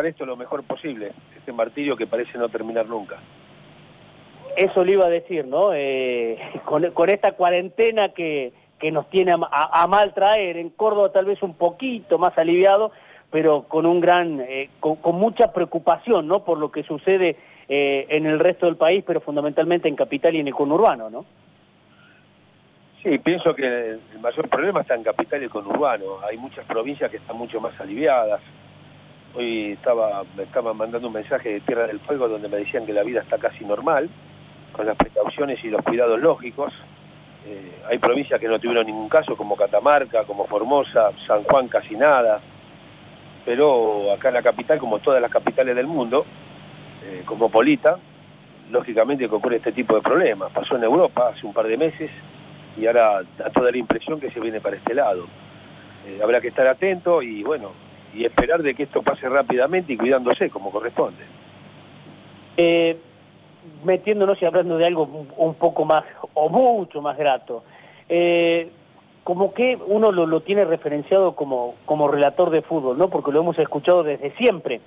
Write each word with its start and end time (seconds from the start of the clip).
pasar 0.00 0.06
esto 0.06 0.24
lo 0.24 0.36
mejor 0.36 0.62
posible, 0.64 1.12
este 1.36 1.52
martirio 1.52 1.96
que 1.96 2.06
parece 2.06 2.38
no 2.38 2.48
terminar 2.48 2.86
nunca. 2.86 3.18
Eso 4.56 4.84
le 4.84 4.92
iba 4.92 5.06
a 5.06 5.10
decir, 5.10 5.46
¿no? 5.46 5.72
Eh, 5.74 6.38
con, 6.64 7.08
esta 7.08 7.32
cuarentena 7.32 8.10
que, 8.10 8.52
nos 8.92 9.08
tiene 9.10 9.32
a, 9.32 9.86
mal 9.88 10.14
traer, 10.14 10.56
en 10.56 10.70
Córdoba 10.70 11.12
tal 11.12 11.26
vez 11.26 11.42
un 11.42 11.54
poquito 11.54 12.18
más 12.18 12.36
aliviado, 12.38 12.92
pero 13.30 13.64
con 13.68 13.84
un 13.84 14.00
gran, 14.00 14.40
eh, 14.40 14.70
con, 14.80 15.16
mucha 15.16 15.52
preocupación, 15.52 16.26
¿no? 16.26 16.44
Por 16.44 16.58
lo 16.58 16.70
que 16.70 16.82
sucede 16.82 17.36
eh, 17.68 18.06
en 18.08 18.26
el 18.26 18.38
resto 18.38 18.66
del 18.66 18.76
país, 18.76 19.04
pero 19.06 19.20
fundamentalmente 19.20 19.88
en 19.88 19.96
capital 19.96 20.34
y 20.34 20.40
en 20.40 20.48
el 20.48 20.54
conurbano, 20.54 21.10
¿no? 21.10 21.26
Sí, 23.02 23.18
pienso 23.18 23.54
que 23.54 23.66
el 24.12 24.18
mayor 24.20 24.48
problema 24.48 24.80
está 24.80 24.94
en 24.94 25.04
capital 25.04 25.42
y 25.42 25.48
conurbano. 25.48 26.20
Hay 26.22 26.36
muchas 26.36 26.66
provincias 26.66 27.10
que 27.10 27.18
están 27.18 27.36
mucho 27.36 27.60
más 27.60 27.78
aliviadas. 27.80 28.40
Hoy 29.34 29.72
estaba, 29.72 30.24
me 30.36 30.42
estaban 30.42 30.76
mandando 30.76 31.06
un 31.06 31.14
mensaje 31.14 31.50
de 31.50 31.60
Tierra 31.60 31.86
del 31.86 32.00
Fuego 32.00 32.28
donde 32.28 32.48
me 32.48 32.56
decían 32.56 32.84
que 32.84 32.92
la 32.92 33.04
vida 33.04 33.20
está 33.20 33.38
casi 33.38 33.64
normal, 33.64 34.10
con 34.72 34.86
las 34.86 34.96
precauciones 34.96 35.62
y 35.64 35.70
los 35.70 35.82
cuidados 35.82 36.18
lógicos. 36.18 36.72
Eh, 37.46 37.80
hay 37.88 37.98
provincias 37.98 38.40
que 38.40 38.48
no 38.48 38.58
tuvieron 38.58 38.86
ningún 38.86 39.08
caso, 39.08 39.36
como 39.36 39.56
Catamarca, 39.56 40.24
como 40.24 40.46
Formosa, 40.46 41.12
San 41.26 41.44
Juan 41.44 41.68
casi 41.68 41.94
nada. 41.94 42.40
Pero 43.44 44.12
acá 44.12 44.28
en 44.28 44.34
la 44.34 44.42
capital, 44.42 44.78
como 44.78 44.98
todas 44.98 45.22
las 45.22 45.30
capitales 45.30 45.76
del 45.76 45.86
mundo, 45.86 46.26
eh, 47.04 47.22
cosmopolita, 47.24 47.98
lógicamente 48.70 49.28
que 49.28 49.34
ocurre 49.34 49.56
este 49.56 49.72
tipo 49.72 49.94
de 49.94 50.02
problemas. 50.02 50.50
Pasó 50.52 50.76
en 50.76 50.84
Europa 50.84 51.28
hace 51.34 51.46
un 51.46 51.52
par 51.52 51.66
de 51.66 51.76
meses, 51.76 52.10
y 52.76 52.86
ahora 52.86 53.22
da 53.38 53.50
toda 53.50 53.70
la 53.70 53.78
impresión 53.78 54.18
que 54.18 54.30
se 54.30 54.40
viene 54.40 54.60
para 54.60 54.76
este 54.76 54.94
lado. 54.94 55.26
Eh, 56.06 56.20
habrá 56.22 56.40
que 56.40 56.48
estar 56.48 56.66
atento 56.66 57.22
y 57.22 57.42
bueno, 57.42 57.72
y 58.14 58.24
esperar 58.24 58.62
de 58.62 58.74
que 58.74 58.84
esto 58.84 59.02
pase 59.02 59.28
rápidamente 59.28 59.92
y 59.92 59.96
cuidándose 59.96 60.50
como 60.50 60.70
corresponde. 60.70 61.24
Eh, 62.56 62.96
metiéndonos 63.84 64.40
y 64.42 64.44
hablando 64.44 64.76
de 64.76 64.86
algo 64.86 65.26
un 65.36 65.54
poco 65.54 65.84
más 65.84 66.04
o 66.34 66.48
mucho 66.48 67.00
más 67.00 67.16
grato, 67.16 67.64
eh, 68.08 68.70
como 69.24 69.54
que 69.54 69.78
uno 69.86 70.12
lo, 70.12 70.40
tiene 70.40 70.64
referenciado 70.64 71.36
como, 71.36 71.76
como 71.86 72.08
relator 72.08 72.50
de 72.50 72.62
fútbol, 72.62 72.98
¿no? 72.98 73.10
Porque 73.10 73.32
lo 73.32 73.40
hemos 73.40 73.58
escuchado 73.58 74.02
desde 74.02 74.32
siempre. 74.36 74.80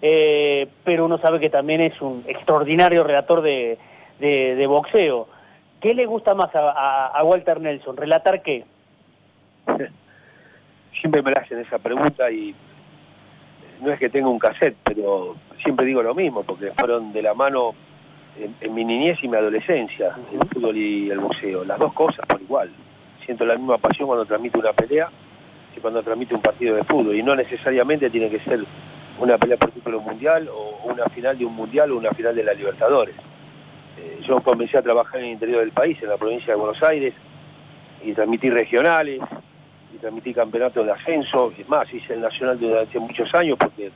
pero 0.00 1.04
uno 1.04 1.18
sabe 1.18 1.40
que 1.40 1.50
también 1.50 1.80
es 1.80 2.00
un 2.00 2.24
extraordinario 2.26 3.04
relator 3.04 3.42
de, 3.42 3.78
de 4.18 4.66
boxeo. 4.66 5.28
¿Qué 5.82 5.94
le 5.94 6.06
gusta 6.06 6.34
más 6.36 6.50
a, 6.54 7.20
Walter 7.24 7.60
Nelson? 7.60 7.96
¿Relatar 7.96 8.40
qué? 8.42 8.64
Siempre 10.92 11.22
me 11.22 11.32
hacen 11.32 11.58
esa 11.58 11.78
pregunta 11.78 12.30
y 12.30 12.54
no 13.80 13.90
es 13.92 13.98
que 13.98 14.08
tenga 14.08 14.28
un 14.28 14.38
cassette, 14.38 14.76
pero 14.84 15.36
siempre 15.62 15.86
digo 15.86 16.02
lo 16.02 16.14
mismo, 16.14 16.42
porque 16.42 16.72
fueron 16.72 17.12
de 17.12 17.22
la 17.22 17.34
mano 17.34 17.74
en, 18.60 18.74
mi 18.74 18.84
niñez 18.84 19.18
y 19.22 19.28
mi 19.28 19.36
adolescencia, 19.36 20.14
el 20.32 20.48
fútbol 20.48 20.76
y 20.76 21.10
el 21.10 21.18
boxeo. 21.18 21.64
Las 21.64 21.78
dos 21.78 21.92
cosas 21.92 22.24
por 22.26 22.40
igual. 22.40 22.70
Siento 23.24 23.44
la 23.44 23.56
misma 23.56 23.78
pasión 23.78 24.06
cuando 24.06 24.24
transmito 24.24 24.58
una 24.58 24.72
pelea 24.72 25.10
que 25.74 25.80
cuando 25.80 26.02
transmito 26.02 26.34
un 26.34 26.42
partido 26.42 26.76
de 26.76 26.84
fútbol. 26.84 27.16
Y 27.16 27.22
no 27.22 27.34
necesariamente 27.34 28.10
tiene 28.10 28.28
que 28.30 28.40
ser 28.40 28.64
una 29.18 29.38
pelea 29.38 29.56
por 29.56 29.70
título 29.70 30.00
mundial 30.00 30.48
o 30.48 30.80
una 30.84 31.06
final 31.06 31.38
de 31.38 31.44
un 31.44 31.54
mundial 31.54 31.92
o 31.92 31.96
una 31.96 32.10
final 32.10 32.34
de 32.34 32.44
la 32.44 32.52
Libertadores. 32.52 33.14
Eh, 33.98 34.20
yo 34.22 34.40
comencé 34.40 34.78
a 34.78 34.82
trabajar 34.82 35.20
en 35.20 35.26
el 35.26 35.32
interior 35.32 35.60
del 35.60 35.72
país, 35.72 36.02
en 36.02 36.08
la 36.08 36.16
provincia 36.16 36.54
de 36.54 36.58
Buenos 36.58 36.82
Aires, 36.82 37.14
y 38.04 38.12
transmití 38.12 38.50
regionales, 38.50 39.20
y 39.94 39.98
transmití 39.98 40.32
campeonatos 40.32 40.86
de 40.86 40.92
ascenso, 40.92 41.52
es 41.56 41.68
más, 41.68 41.92
hice 41.92 42.14
el 42.14 42.20
nacional 42.20 42.58
durante 42.58 42.98
muchos 42.98 43.34
años 43.34 43.56
porque 43.58 43.90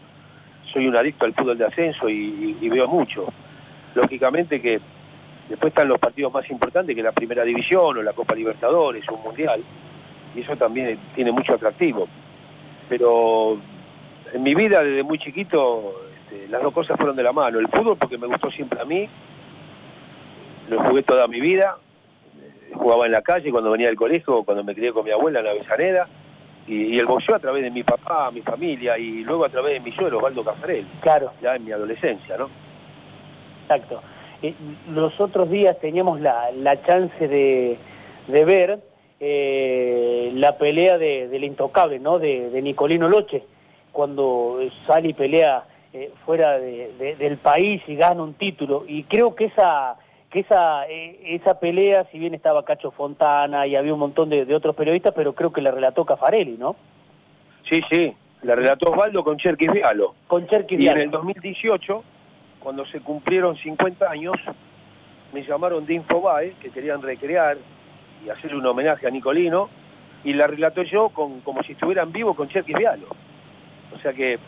soy 0.64 0.88
un 0.88 0.96
adicto 0.96 1.24
al 1.24 1.34
fútbol 1.34 1.58
de 1.58 1.66
ascenso 1.66 2.08
y, 2.08 2.68
veo 2.68 2.86
mucho. 2.88 3.26
Lógicamente 3.94 4.60
que 4.60 4.80
después 5.48 5.70
están 5.70 5.88
los 5.88 5.98
partidos 5.98 6.32
más 6.32 6.48
importantes 6.50 6.94
que 6.94 7.02
la 7.02 7.12
primera 7.12 7.44
división 7.44 7.96
o 7.96 8.02
la 8.02 8.12
Copa 8.12 8.34
Libertadores 8.34 9.08
un 9.08 9.22
Mundial, 9.22 9.62
y 10.34 10.40
eso 10.40 10.56
también 10.56 10.98
tiene 11.14 11.32
mucho 11.32 11.54
atractivo. 11.54 12.08
Pero 12.88 13.58
en 14.32 14.42
mi 14.42 14.54
vida 14.54 14.82
desde 14.82 15.02
muy 15.02 15.18
chiquito 15.18 15.94
este, 16.22 16.48
las 16.48 16.62
dos 16.62 16.72
cosas 16.72 16.96
fueron 16.96 17.16
de 17.16 17.22
la 17.22 17.32
mano. 17.32 17.58
El 17.58 17.68
fútbol 17.68 17.96
porque 17.96 18.18
me 18.18 18.26
gustó 18.26 18.50
siempre 18.50 18.80
a 18.80 18.84
mí 18.84 19.08
lo 20.68 20.80
jugué 20.82 21.02
toda 21.02 21.28
mi 21.28 21.40
vida, 21.40 21.78
jugaba 22.74 23.06
en 23.06 23.12
la 23.12 23.22
calle 23.22 23.50
cuando 23.50 23.70
venía 23.70 23.88
del 23.88 23.96
colegio, 23.96 24.42
cuando 24.44 24.64
me 24.64 24.74
crié 24.74 24.92
con 24.92 25.04
mi 25.04 25.10
abuela 25.10 25.40
en 25.40 25.44
la 25.44 25.50
Avellaneda, 25.52 26.08
y, 26.66 26.98
el 26.98 27.06
boxeo 27.06 27.36
a 27.36 27.38
través 27.38 27.62
de 27.62 27.70
mi 27.70 27.82
papá, 27.82 28.30
mi 28.30 28.42
familia, 28.42 28.98
y 28.98 29.22
luego 29.22 29.44
a 29.44 29.48
través 29.48 29.74
de 29.74 29.80
mi 29.80 29.92
suegro, 29.92 30.18
Osvaldo 30.18 30.44
Cafarel, 30.44 30.86
claro. 31.00 31.32
ya 31.40 31.54
en 31.54 31.64
mi 31.64 31.72
adolescencia, 31.72 32.36
¿no? 32.36 32.50
Exacto. 33.62 34.02
Eh, 34.42 34.54
los 34.90 35.18
otros 35.20 35.50
días 35.50 35.78
teníamos 35.80 36.20
la, 36.20 36.50
chance 36.84 37.28
de, 37.28 37.78
ver 38.28 38.80
eh, 39.20 40.30
la 40.34 40.58
pelea 40.58 40.98
de, 40.98 41.28
del 41.28 41.44
intocable, 41.44 41.98
¿no? 41.98 42.18
De, 42.18 42.60
Nicolino 42.62 43.08
Loche, 43.08 43.44
cuando 43.92 44.58
sale 44.86 45.08
y 45.08 45.14
pelea 45.14 45.64
eh, 45.92 46.12
fuera 46.26 46.58
del 46.58 47.38
país 47.38 47.82
y 47.86 47.96
gana 47.96 48.22
un 48.22 48.34
título. 48.34 48.84
Y 48.86 49.04
creo 49.04 49.34
que 49.34 49.46
esa 49.46 49.96
que 50.36 50.40
esa, 50.40 50.86
eh, 50.86 51.18
esa 51.24 51.58
pelea, 51.58 52.04
si 52.12 52.18
bien 52.18 52.34
estaba 52.34 52.62
Cacho 52.62 52.90
Fontana 52.90 53.66
y 53.66 53.74
había 53.74 53.94
un 53.94 54.00
montón 54.00 54.28
de, 54.28 54.54
otros 54.54 54.76
periodistas, 54.76 55.14
pero 55.16 55.34
creo 55.34 55.50
que 55.50 55.62
la 55.62 55.70
relató 55.70 56.04
Cafarelli, 56.04 56.58
¿no? 56.58 56.76
Sí, 57.64 57.80
sí, 57.88 58.14
la 58.42 58.54
relató 58.54 58.90
Osvaldo 58.90 59.24
con 59.24 59.38
Cherkis 59.38 59.72
Vialo. 59.72 60.14
Con 60.26 60.46
Cherkis 60.46 60.78
Y 60.78 60.88
en 60.88 60.98
el 60.98 61.10
2018, 61.10 62.04
cuando 62.60 62.84
se 62.84 63.00
cumplieron 63.00 63.56
50 63.56 64.10
años, 64.10 64.36
me 65.32 65.42
llamaron 65.42 65.86
de 65.86 65.94
Infobae, 65.94 66.52
que 66.60 66.68
querían 66.68 67.00
recrear 67.00 67.56
y 68.22 68.28
hacerle 68.28 68.58
un 68.58 68.66
homenaje 68.66 69.06
a 69.06 69.10
Nicolino, 69.10 69.70
y 70.22 70.34
la 70.34 70.48
relató 70.48 70.82
yo 70.82 71.08
con, 71.08 71.40
como 71.40 71.62
si 71.62 71.72
estuvieran 71.72 72.12
vivo 72.12 72.34
con 72.34 72.48
Cherkis 72.48 72.76
Vialo. 72.76 73.06
O 73.94 73.98
sea 74.00 74.12
que 74.12 74.38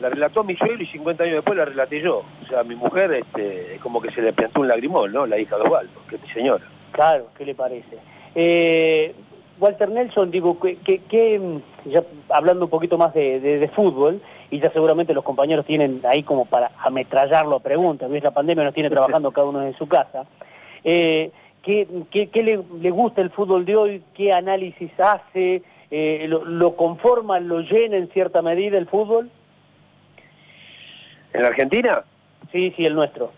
la 0.00 0.10
relató 0.10 0.44
mi 0.44 0.56
suegro 0.56 0.82
y 0.82 0.86
50 0.86 1.24
años 1.24 1.36
después 1.36 1.56
la 1.56 1.64
relaté 1.64 2.00
yo. 2.00 2.22
O 2.42 2.46
sea, 2.48 2.62
mi 2.64 2.74
mujer 2.74 3.12
este, 3.12 3.74
es 3.74 3.80
como 3.80 4.00
que 4.00 4.10
se 4.10 4.22
le 4.22 4.32
plantó 4.32 4.60
un 4.60 4.68
lagrimón, 4.68 5.12
¿no? 5.12 5.26
La 5.26 5.38
hija 5.38 5.56
de 5.56 5.62
Osvaldo, 5.62 6.00
que 6.08 6.16
es 6.16 6.22
mi 6.22 6.28
señora. 6.28 6.64
Claro, 6.92 7.28
¿qué 7.36 7.44
le 7.44 7.54
parece? 7.54 7.98
Eh, 8.34 9.14
Walter 9.58 9.90
Nelson, 9.90 10.30
digo, 10.30 10.58
que, 10.60 10.78
ya 11.86 12.04
hablando 12.28 12.66
un 12.66 12.70
poquito 12.70 12.98
más 12.98 13.14
de, 13.14 13.70
fútbol, 13.74 14.20
y 14.50 14.60
ya 14.60 14.70
seguramente 14.70 15.14
los 15.14 15.24
compañeros 15.24 15.66
tienen 15.66 16.00
ahí 16.04 16.22
como 16.22 16.44
para 16.44 16.70
ametrallarlo 16.78 17.56
a 17.56 17.60
preguntas, 17.60 18.10
¿ves? 18.10 18.22
La 18.22 18.32
pandemia 18.32 18.64
nos 18.64 18.74
tiene 18.74 18.90
trabajando 18.90 19.30
cada 19.32 19.48
uno 19.48 19.62
en 19.62 19.76
su 19.76 19.88
casa. 19.88 20.26
Eh, 20.84 21.30
¿Qué, 21.62 22.30
le, 22.34 22.90
gusta 22.90 23.22
el 23.22 23.30
fútbol 23.30 23.64
de 23.64 23.76
hoy? 23.76 24.02
¿Qué 24.14 24.32
análisis 24.32 24.90
hace? 25.00 25.62
Eh, 25.90 26.26
lo, 26.28 26.76
conforma, 26.76 27.40
lo 27.40 27.60
llena 27.60 27.96
en 27.96 28.08
cierta 28.08 28.40
medida 28.40 28.78
el 28.78 28.86
fútbol? 28.86 29.30
¿En 31.36 31.42
la 31.42 31.48
Argentina? 31.48 32.02
Sí, 32.50 32.72
sí, 32.74 32.86
el 32.86 32.94
nuestro. 32.94 33.30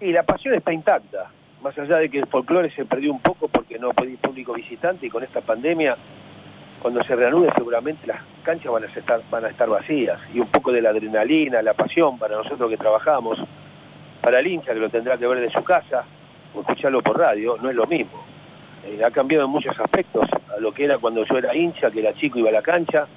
Y 0.00 0.12
la 0.12 0.22
pasión 0.22 0.54
está 0.54 0.72
intacta, 0.72 1.28
más 1.60 1.76
allá 1.76 1.96
de 1.96 2.08
que 2.08 2.20
el 2.20 2.28
folclore 2.28 2.70
se 2.70 2.84
perdió 2.84 3.10
un 3.10 3.18
poco 3.18 3.48
porque 3.48 3.76
no 3.76 3.90
podía 3.90 4.16
público 4.18 4.52
visitante 4.52 5.04
y 5.04 5.10
con 5.10 5.24
esta 5.24 5.40
pandemia, 5.40 5.96
cuando 6.80 7.02
se 7.02 7.16
reanude 7.16 7.50
seguramente 7.56 8.06
las 8.06 8.20
canchas 8.44 8.70
van 8.70 8.84
a, 8.84 8.86
estar, 8.86 9.20
van 9.32 9.46
a 9.46 9.48
estar 9.48 9.68
vacías 9.68 10.20
y 10.32 10.38
un 10.38 10.46
poco 10.46 10.70
de 10.70 10.80
la 10.80 10.90
adrenalina, 10.90 11.60
la 11.60 11.74
pasión 11.74 12.20
para 12.20 12.36
nosotros 12.36 12.70
que 12.70 12.76
trabajamos, 12.76 13.42
para 14.20 14.38
el 14.38 14.46
hincha 14.46 14.74
que 14.74 14.78
lo 14.78 14.90
tendrá 14.90 15.18
que 15.18 15.26
ver 15.26 15.40
de 15.40 15.50
su 15.50 15.64
casa 15.64 16.04
o 16.54 16.60
escucharlo 16.60 17.02
por 17.02 17.18
radio, 17.18 17.58
no 17.60 17.68
es 17.68 17.74
lo 17.74 17.88
mismo. 17.88 18.24
Eh, 18.86 19.02
ha 19.04 19.10
cambiado 19.10 19.46
en 19.46 19.50
muchos 19.50 19.74
aspectos 19.80 20.28
a 20.56 20.60
lo 20.60 20.72
que 20.72 20.84
era 20.84 20.98
cuando 20.98 21.24
yo 21.24 21.36
era 21.36 21.52
hincha, 21.52 21.90
que 21.90 21.98
era 21.98 22.14
chico 22.14 22.38
iba 22.38 22.50
a 22.50 22.52
la 22.52 22.62
cancha, 22.62 23.08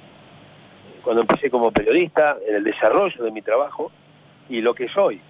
cuando 1.08 1.22
empecé 1.22 1.50
como 1.50 1.72
periodista, 1.72 2.36
en 2.46 2.56
el 2.56 2.66
desarrollo 2.66 3.24
de 3.24 3.32
mi 3.32 3.42
trabajo 3.42 3.94
y 4.50 4.60
lo 4.60 4.76
que 4.76 4.90
soy. 4.90 5.22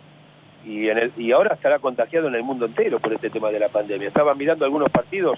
Y, 0.65 0.89
ahora 1.31 1.53
estará 1.53 1.77
contagiado 1.77 2.27
en 2.29 2.33
el 2.33 2.41
mundo 2.41 2.65
entero 2.65 2.99
por 2.99 3.13
este 3.13 3.29
tema 3.29 3.51
de 3.51 3.59
la 3.59 3.69
pandemia. 3.69 4.07
Estaba 4.07 4.33
mirando 4.33 4.65
algunos 4.65 4.89
partidos 4.89 5.37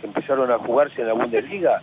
que 0.00 0.06
empezaron 0.06 0.50
a 0.50 0.56
jugarse 0.56 1.02
en 1.02 1.08
la 1.08 1.12
Bundesliga 1.12 1.82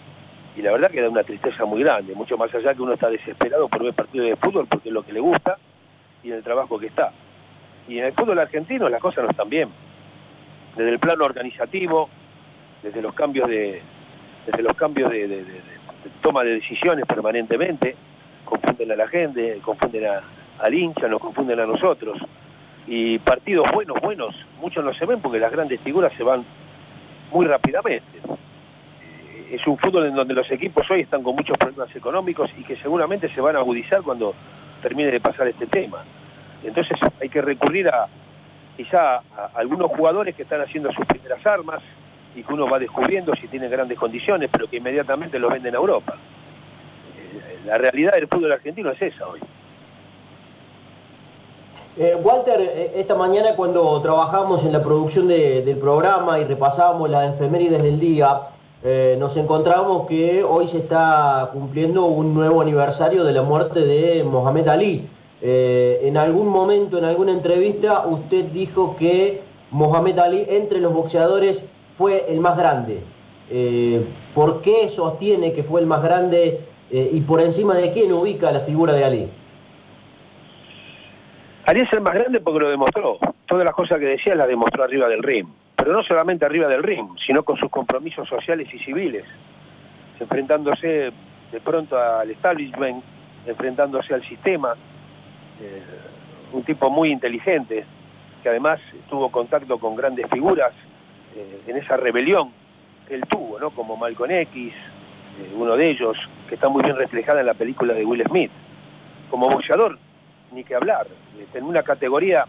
y 0.55 0.63
la 0.63 0.71
verdad 0.71 0.89
que 0.89 1.03
da 1.03 1.09
una 1.09 1.21
tristeza 1.21 1.65
muy 1.65 1.83
grande, 1.83 2.15
mucho 2.15 2.35
más 2.35 2.51
allá 2.51 2.73
que 2.73 2.81
uno 2.81 2.93
está 2.93 3.11
desesperado 3.11 3.69
por 3.69 3.83
ver 3.83 3.93
partidos 3.93 4.27
de 4.27 4.35
fútbol 4.37 4.65
porque 4.65 4.89
es 4.89 4.93
lo 4.95 5.03
que 5.03 5.13
le 5.13 5.19
gusta 5.19 5.59
y 6.23 6.29
en 6.29 6.37
el 6.37 6.43
trabajo 6.43 6.79
que 6.79 6.87
está. 6.87 7.11
Y 7.87 7.99
en 7.99 8.05
el 8.05 8.13
fútbol 8.13 8.39
argentino 8.39 8.89
las 8.89 8.99
cosas 8.99 9.23
no 9.23 9.29
están 9.29 9.49
bien. 9.49 9.69
Desde 10.75 10.89
el 10.89 10.97
plano 10.97 11.25
organizativo, 11.25 12.09
desde 12.81 13.03
los 13.03 13.13
cambios 13.13 13.47
de, 13.47 13.83
desde 14.47 14.63
los 14.63 14.73
cambios 14.73 15.11
de 15.11 15.76
toma 16.21 16.43
de 16.43 16.55
decisiones 16.55 17.05
permanentemente, 17.05 17.95
confunden 18.45 18.91
a 18.91 18.95
la 18.95 19.07
gente, 19.07 19.59
confunden 19.61 20.03
al 20.59 20.73
hincha, 20.73 21.07
nos 21.07 21.19
confunden 21.19 21.59
a 21.59 21.65
nosotros. 21.65 22.17
Y 22.87 23.19
partidos 23.19 23.69
buenos, 23.71 23.99
buenos, 24.01 24.35
muchos 24.61 24.83
no 24.83 24.93
se 24.93 25.05
ven 25.05 25.19
porque 25.21 25.39
las 25.39 25.51
grandes 25.51 25.79
figuras 25.81 26.13
se 26.15 26.23
van 26.23 26.45
muy 27.31 27.45
rápidamente. 27.45 28.19
es 29.51 29.65
un 29.65 29.77
fútbol 29.77 30.07
en 30.07 30.15
donde 30.15 30.33
los 30.33 30.49
equipos 30.51 30.89
hoy 30.91 31.01
están 31.01 31.23
con 31.23 31.35
muchos 31.35 31.57
problemas 31.57 31.95
económicos 31.95 32.49
y 32.57 32.63
que 32.63 32.75
seguramente 32.77 33.29
se 33.29 33.41
van 33.41 33.55
a 33.55 33.59
agudizar 33.59 34.01
cuando 34.01 34.33
termine 34.81 35.11
de 35.11 35.19
pasar 35.19 35.47
este 35.47 35.67
tema. 35.67 36.03
Entonces 36.63 36.97
hay 37.21 37.29
que 37.29 37.41
recurrir 37.41 37.87
a 37.87 38.07
quizá 38.75 39.15
a 39.17 39.51
algunos 39.55 39.89
jugadores 39.91 40.35
que 40.35 40.43
están 40.43 40.61
haciendo 40.61 40.91
sus 40.91 41.05
primeras 41.05 41.45
armas 41.45 41.81
y 42.37 42.43
que 42.43 42.53
uno 42.53 42.69
va 42.69 42.77
descubriendo 42.77 43.33
si 43.35 43.47
tienen 43.47 43.71
grandes 43.71 43.97
condiciones, 43.97 44.49
pero 44.51 44.69
que 44.69 44.77
inmediatamente 44.77 45.39
los 45.39 45.51
venden 45.51 45.73
a 45.73 45.77
Europa. 45.77 46.15
Eh, 47.15 47.59
la 47.65 47.79
realidad 47.79 48.13
del 48.13 48.27
fútbol 48.27 48.51
argentino 48.51 48.91
es 48.91 49.01
esa 49.01 49.27
hoy. 49.27 49.39
Eh, 51.97 52.15
Walter, 52.21 52.61
eh, 52.61 52.91
esta 52.95 53.15
mañana 53.15 53.55
cuando 53.55 53.99
trabajamos 54.03 54.63
en 54.63 54.71
la 54.71 54.83
producción 54.83 55.27
del 55.27 55.77
programa 55.77 56.39
y 56.39 56.45
repasábamos 56.45 57.09
las 57.09 57.33
efemérides 57.33 57.81
del 57.81 57.99
día, 57.99 58.41
nos 59.17 59.35
encontramos 59.35 60.07
que 60.07 60.45
hoy 60.45 60.65
se 60.65 60.77
está 60.77 61.49
cumpliendo 61.51 62.05
un 62.05 62.33
nuevo 62.33 62.61
aniversario 62.61 63.25
de 63.25 63.33
la 63.33 63.41
muerte 63.41 63.81
de 63.81 64.23
Mohamed 64.23 64.67
Ali. 64.69 65.09
en 65.41 66.15
algún 66.15 66.47
momento, 66.47 66.97
en 66.97 67.03
alguna 67.03 67.33
entrevista, 67.33 68.05
usted 68.07 68.45
dijo 68.45 68.95
que 68.95 69.41
Mohamed 69.71 70.19
Ali 70.19 70.45
entre 70.47 70.79
los 70.79 70.93
boxeadores 70.93 71.67
fue 71.97 72.25
el 72.29 72.39
más 72.39 72.55
grande. 72.55 73.01
¿Por 74.35 74.61
qué 74.61 74.87
sostiene 74.87 75.51
que 75.51 75.63
fue 75.63 75.81
el 75.81 75.87
más 75.87 76.03
grande 76.03 76.61
y 76.91 77.19
por 77.21 77.41
encima 77.41 77.73
de 77.73 77.91
quién 77.91 78.13
ubica 78.13 78.51
la 78.51 78.59
figura 78.59 78.93
de 78.93 79.03
Ali? 79.03 79.29
Ali 81.65 81.81
es 81.81 81.91
el 81.91 82.01
más 82.01 82.13
grande 82.13 82.39
porque 82.39 82.59
lo 82.59 82.69
demostró. 82.69 83.17
Todas 83.47 83.65
las 83.65 83.73
cosas 83.73 83.99
que 83.99 84.05
decía 84.05 84.35
las 84.35 84.47
demostró 84.47 84.83
arriba 84.83 85.07
del 85.09 85.23
ring. 85.23 85.47
Pero 85.75 85.91
no 85.91 86.03
solamente 86.03 86.45
arriba 86.45 86.67
del 86.67 86.83
ring, 86.83 87.07
sino 87.25 87.43
con 87.43 87.57
sus 87.57 87.69
compromisos 87.69 88.29
sociales 88.29 88.71
y 88.73 88.79
civiles. 88.79 89.25
Enfrentándose 90.19 91.11
de 91.51 91.59
pronto 91.63 91.97
al 91.97 92.29
establishment, 92.29 93.03
enfrentándose 93.45 94.13
al 94.13 94.23
sistema. 94.23 94.75
Eh, 95.59 95.81
un 96.53 96.63
tipo 96.63 96.89
muy 96.89 97.11
inteligente, 97.11 97.85
que 98.43 98.49
además 98.49 98.79
tuvo 99.09 99.31
contacto 99.31 99.79
con 99.79 99.95
grandes 99.95 100.27
figuras 100.29 100.73
en 101.67 101.77
esa 101.77 101.97
rebelión 101.97 102.51
que 103.07 103.15
él 103.15 103.21
tuvo, 103.27 103.59
¿no? 103.59 103.71
como 103.71 103.95
Malcolm 103.95 104.31
X, 104.31 104.73
eh, 104.73 105.53
uno 105.55 105.75
de 105.75 105.89
ellos, 105.89 106.17
que 106.47 106.55
está 106.55 106.69
muy 106.69 106.83
bien 106.83 106.95
reflejada 106.95 107.39
en 107.39 107.45
la 107.45 107.53
película 107.53 107.93
de 107.93 108.05
Will 108.05 108.23
Smith. 108.23 108.51
Como 109.29 109.49
boxeador, 109.49 109.97
ni 110.51 110.63
que 110.63 110.75
hablar. 110.75 111.07
Este, 111.39 111.59
en 111.59 111.65
una 111.65 111.83
categoría 111.83 112.45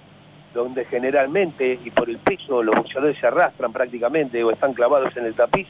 donde 0.55 0.85
generalmente 0.87 1.79
y 1.85 1.91
por 1.91 2.09
el 2.09 2.19
peso 2.19 2.63
los 2.63 2.75
boxeadores 2.75 3.19
se 3.19 3.27
arrastran 3.27 3.73
prácticamente 3.73 4.43
o 4.43 4.51
están 4.51 4.73
clavados 4.73 5.17
en 5.17 5.27
el 5.27 5.35
tapiz, 5.35 5.69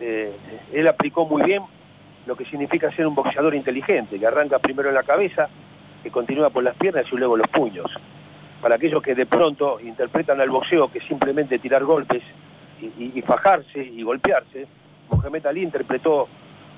eh, 0.00 0.32
él 0.72 0.88
aplicó 0.88 1.26
muy 1.26 1.42
bien 1.42 1.62
lo 2.26 2.36
que 2.36 2.44
significa 2.46 2.90
ser 2.92 3.06
un 3.06 3.14
boxeador 3.14 3.54
inteligente, 3.54 4.18
que 4.18 4.26
arranca 4.26 4.58
primero 4.58 4.88
en 4.88 4.94
la 4.94 5.02
cabeza, 5.02 5.48
que 6.02 6.10
continúa 6.10 6.50
por 6.50 6.64
las 6.64 6.76
piernas 6.76 7.04
y 7.12 7.16
luego 7.16 7.36
los 7.36 7.48
puños. 7.48 7.90
Para 8.60 8.74
aquellos 8.74 9.02
que 9.02 9.14
de 9.14 9.26
pronto 9.26 9.80
interpretan 9.80 10.40
al 10.40 10.50
boxeo 10.50 10.90
que 10.90 11.00
simplemente 11.00 11.58
tirar 11.58 11.84
golpes 11.84 12.22
y, 12.80 13.20
fajarse 13.22 13.82
y 13.82 14.02
golpearse, 14.02 14.66
Mohamed 15.10 15.46
Ali 15.46 15.62
interpretó 15.62 16.28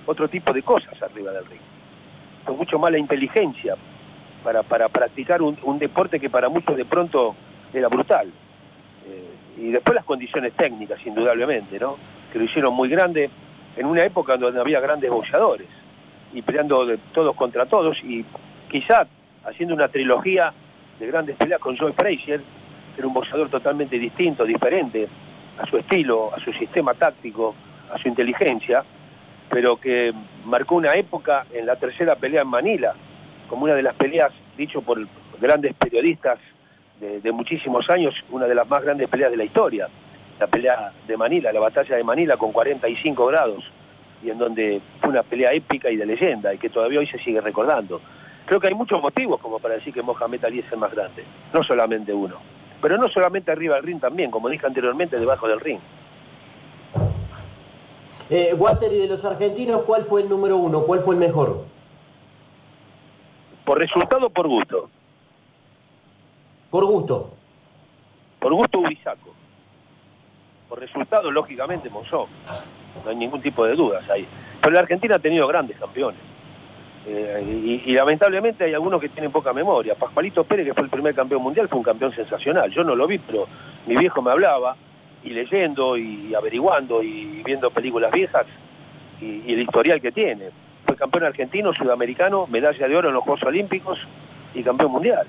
otro 0.07 0.29
tipo 0.29 0.53
de 0.53 0.63
cosas 0.63 1.01
arriba 1.03 1.33
del 1.33 1.47
ring. 1.47 1.61
Con 2.45 2.57
mucho 2.57 2.79
más 2.79 2.91
la 2.91 2.99
inteligencia, 2.99 3.77
para, 4.43 4.63
para 4.63 4.89
practicar 4.89 5.41
un, 5.43 5.79
deporte 5.79 6.19
que 6.19 6.29
para 6.29 6.49
muchos 6.49 6.77
de 6.77 6.85
pronto 6.85 7.35
era 7.73 7.89
brutal. 7.89 8.29
Eh, 9.07 9.31
y 9.59 9.71
después 9.71 9.95
las 9.95 10.05
condiciones 10.05 10.53
técnicas, 10.55 10.99
indudablemente, 11.07 11.79
¿no? 11.79 11.97
que 12.33 12.39
lo 12.39 12.45
hicieron 12.45 12.75
muy 12.75 12.89
grande 12.89 13.31
en 13.77 13.87
una 13.87 14.05
época 14.05 14.37
donde 14.37 14.61
había 14.61 14.81
grandes 14.81 15.11
boxeadores 15.11 15.69
y 16.33 16.43
peleando 16.43 16.87
de 16.87 16.99
todos 17.13 17.37
contra 17.37 17.67
todos 17.67 18.03
y 18.03 18.25
quizá 18.71 19.07
haciendo 19.45 19.75
una 19.75 19.89
trilogía 19.89 20.53
de 21.03 21.09
grandes 21.09 21.37
peleas 21.37 21.59
con 21.59 21.77
Joe 21.77 21.93
Frazier, 21.93 22.41
que 22.95 23.01
era 23.01 23.09
un 23.09 23.13
boxeador 23.13 23.49
totalmente 23.49 23.99
distinto, 23.99 24.45
diferente 24.45 25.09
a 25.59 25.67
su 25.67 25.77
estilo, 25.77 26.33
a 26.33 26.39
su 26.39 26.53
sistema 26.53 26.95
táctico, 26.95 27.57
a 27.93 27.99
su 27.99 28.07
inteligencia, 28.07 28.85
pero 29.51 29.77
que 29.77 30.15
marcó 30.45 30.77
una 30.77 30.95
época 30.95 31.47
en 31.53 31.67
la 31.67 31.75
tercera 31.75 32.15
pelea 32.15 32.43
en 32.43 32.49
Manila, 32.49 32.95
como 33.49 33.65
una 33.65 33.75
de 33.75 33.83
las 33.83 33.95
peleas, 33.97 34.33
dicho 34.57 34.81
por 34.81 35.05
grandes 35.41 35.75
periodistas 35.75 36.39
de, 37.01 37.33
muchísimos 37.33 37.91
años, 37.91 38.15
una 38.31 38.47
de 38.47 38.55
las 38.55 38.69
más 38.69 38.85
grandes 38.85 39.09
peleas 39.09 39.33
de 39.33 39.37
la 39.37 39.45
historia. 39.45 39.89
La 40.39 40.47
pelea 40.47 40.93
de 41.09 41.17
Manila, 41.17 41.53
la 41.53 41.59
batalla 41.59 41.97
de 41.97 42.05
Manila 42.05 42.37
con 42.37 42.53
45 42.53 43.27
grados, 43.27 43.65
y 44.23 44.31
en 44.31 44.39
donde 44.39 44.81
fue 45.01 45.11
una 45.11 45.25
pelea 45.25 45.53
épica 45.53 45.91
y 45.91 45.97
de 45.97 46.07
leyenda, 46.07 46.55
y 46.55 46.59
que 46.59 46.71
todavía 46.71 47.01
hoy 47.01 47.09
se 47.09 47.19
sigue 47.19 47.41
recordando. 47.41 48.01
Creo 48.47 48.61
que 48.61 48.69
hay 48.69 48.75
muchos 48.75 49.01
motivos 49.01 49.41
como 49.41 49.59
para 49.59 49.75
decir 49.75 49.95
que 49.95 50.03
Mohamed 50.03 50.45
Ali 50.45 50.59
es 50.61 50.73
el 50.73 50.79
más 50.79 50.93
grande, 50.93 51.25
no 51.53 51.63
solamente 51.63 52.13
uno. 52.13 52.37
Pero 52.81 52.99
no 52.99 53.09
solamente 53.09 53.53
arriba 53.53 53.77
del 53.77 53.85
ring 53.85 54.01
también, 54.01 54.31
como 54.31 54.49
dije 54.49 54.67
anteriormente, 54.67 55.19
debajo 55.19 55.47
del 55.47 55.61
ring. 55.61 55.79
Eh, 58.29 58.55
Walter, 58.55 58.93
y 58.93 58.99
de 58.99 59.09
los 59.09 59.25
argentinos, 59.25 59.83
¿cuál 59.83 60.05
fue 60.05 60.23
el 60.23 60.29
número 60.29 60.57
uno? 60.57 60.83
¿Cuál 60.83 61.01
fue 61.01 61.15
el 61.15 61.21
mejor? 61.21 61.65
¿Por 63.65 63.79
resultado 63.79 64.27
o 64.27 64.31
por 64.31 64.49
gusto? 64.49 64.91
Por 66.71 66.85
gusto. 66.87 67.31
Por 68.41 68.55
gusto 68.55 68.81
Ubisaco. 68.81 69.35
Por 70.69 70.81
resultado, 70.81 71.31
lógicamente, 71.31 71.89
Monzón. 71.91 72.27
No 73.05 73.11
hay 73.11 73.17
ningún 73.17 73.41
tipo 73.41 73.65
de 73.65 73.77
dudas 73.77 74.09
ahí. 74.11 74.27
Pero 74.61 74.75
la 74.75 74.81
Argentina 74.81 75.17
ha 75.17 75.19
tenido 75.19 75.47
grandes 75.47 75.79
campeones. 75.79 76.32
Eh, 77.07 77.81
y, 77.85 77.93
lamentablemente 77.95 78.65
hay 78.65 78.75
algunos 78.75 79.01
que 79.01 79.09
tienen 79.09 79.33
poca 79.33 79.53
memoria. 79.53 79.95
Pascualito 79.95 80.45
Pérez, 80.45 80.67
que 80.67 80.75
fue 80.75 80.85
el 80.85 80.91
primer 80.91 81.15
campeón 81.15 81.43
mundial, 81.43 81.69
fue 81.69 81.79
un 81.79 81.85
campeón 81.85 82.15
sensacional. 82.15 82.71
Yo 82.71 82.85
no 82.85 82.95
lo 82.95 83.07
vi, 83.07 83.19
pero 83.19 83.49
mi 83.87 83.97
viejo 83.97 84.23
me 84.23 84.31
hablaba, 84.31 84.77
y 85.25 85.31
leyendo, 85.31 85.97
y 85.97 86.35
averiguando, 86.35 87.03
y 87.03 87.43
viendo 87.45 87.71
películas 87.71 88.13
viejas, 88.13 88.47
y 89.21 89.53
el 89.53 89.61
historial 89.61 90.01
que 90.01 90.13
tiene 90.13 90.51
campeón 91.03 91.25
argentino, 91.25 91.73
sudamericano, 91.73 92.47
medalla 92.47 92.87
de 92.87 92.97
oro 92.97 93.09
en 93.09 93.15
los 93.15 93.25
Juegos 93.25 93.43
Olímpicos 93.43 93.99
y 94.55 94.63
campeón 94.63 94.93
mundial. 94.93 95.27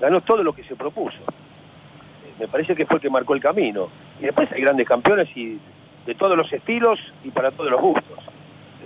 Ganó 0.00 0.22
todo 0.22 0.42
lo 0.42 0.54
que 0.54 0.64
se 0.64 0.76
propuso. 0.76 1.18
Eh, 1.18 2.32
me 2.40 2.48
parece 2.48 2.74
que 2.74 2.86
fue 2.86 2.96
el 2.96 3.02
que 3.02 3.10
marcó 3.10 3.34
el 3.34 3.40
camino. 3.40 3.88
Y 4.18 4.24
después 4.24 4.50
hay 4.50 4.62
grandes 4.62 4.88
campeones 4.88 5.28
y 5.36 5.58
de 6.06 6.14
todos 6.14 6.36
los 6.38 6.50
estilos 6.50 6.98
y 7.22 7.30
para 7.30 7.50
todos 7.50 7.70
los 7.70 7.80
gustos. 7.80 8.18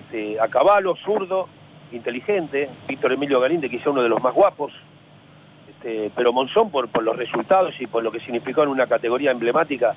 Este, 0.01 0.41
a 0.41 0.49
caballo, 0.49 0.97
zurdo, 0.97 1.49
inteligente, 1.93 2.69
Víctor 2.87 3.13
Emilio 3.13 3.41
Galinde, 3.41 3.69
quizá 3.69 3.91
uno 3.91 4.03
de 4.03 4.09
los 4.09 4.23
más 4.23 4.35
guapos, 4.35 4.73
este, 5.69 6.11
pero 6.15 6.33
Monzón 6.33 6.71
por, 6.71 7.03
los 7.03 7.17
resultados 7.17 7.81
y 7.81 7.87
por 7.87 8.03
lo 8.03 8.11
que 8.11 8.21
significó 8.21 8.63
en 8.63 8.69
una 8.71 8.87
categoría 8.87 9.31
emblemática 9.31 9.95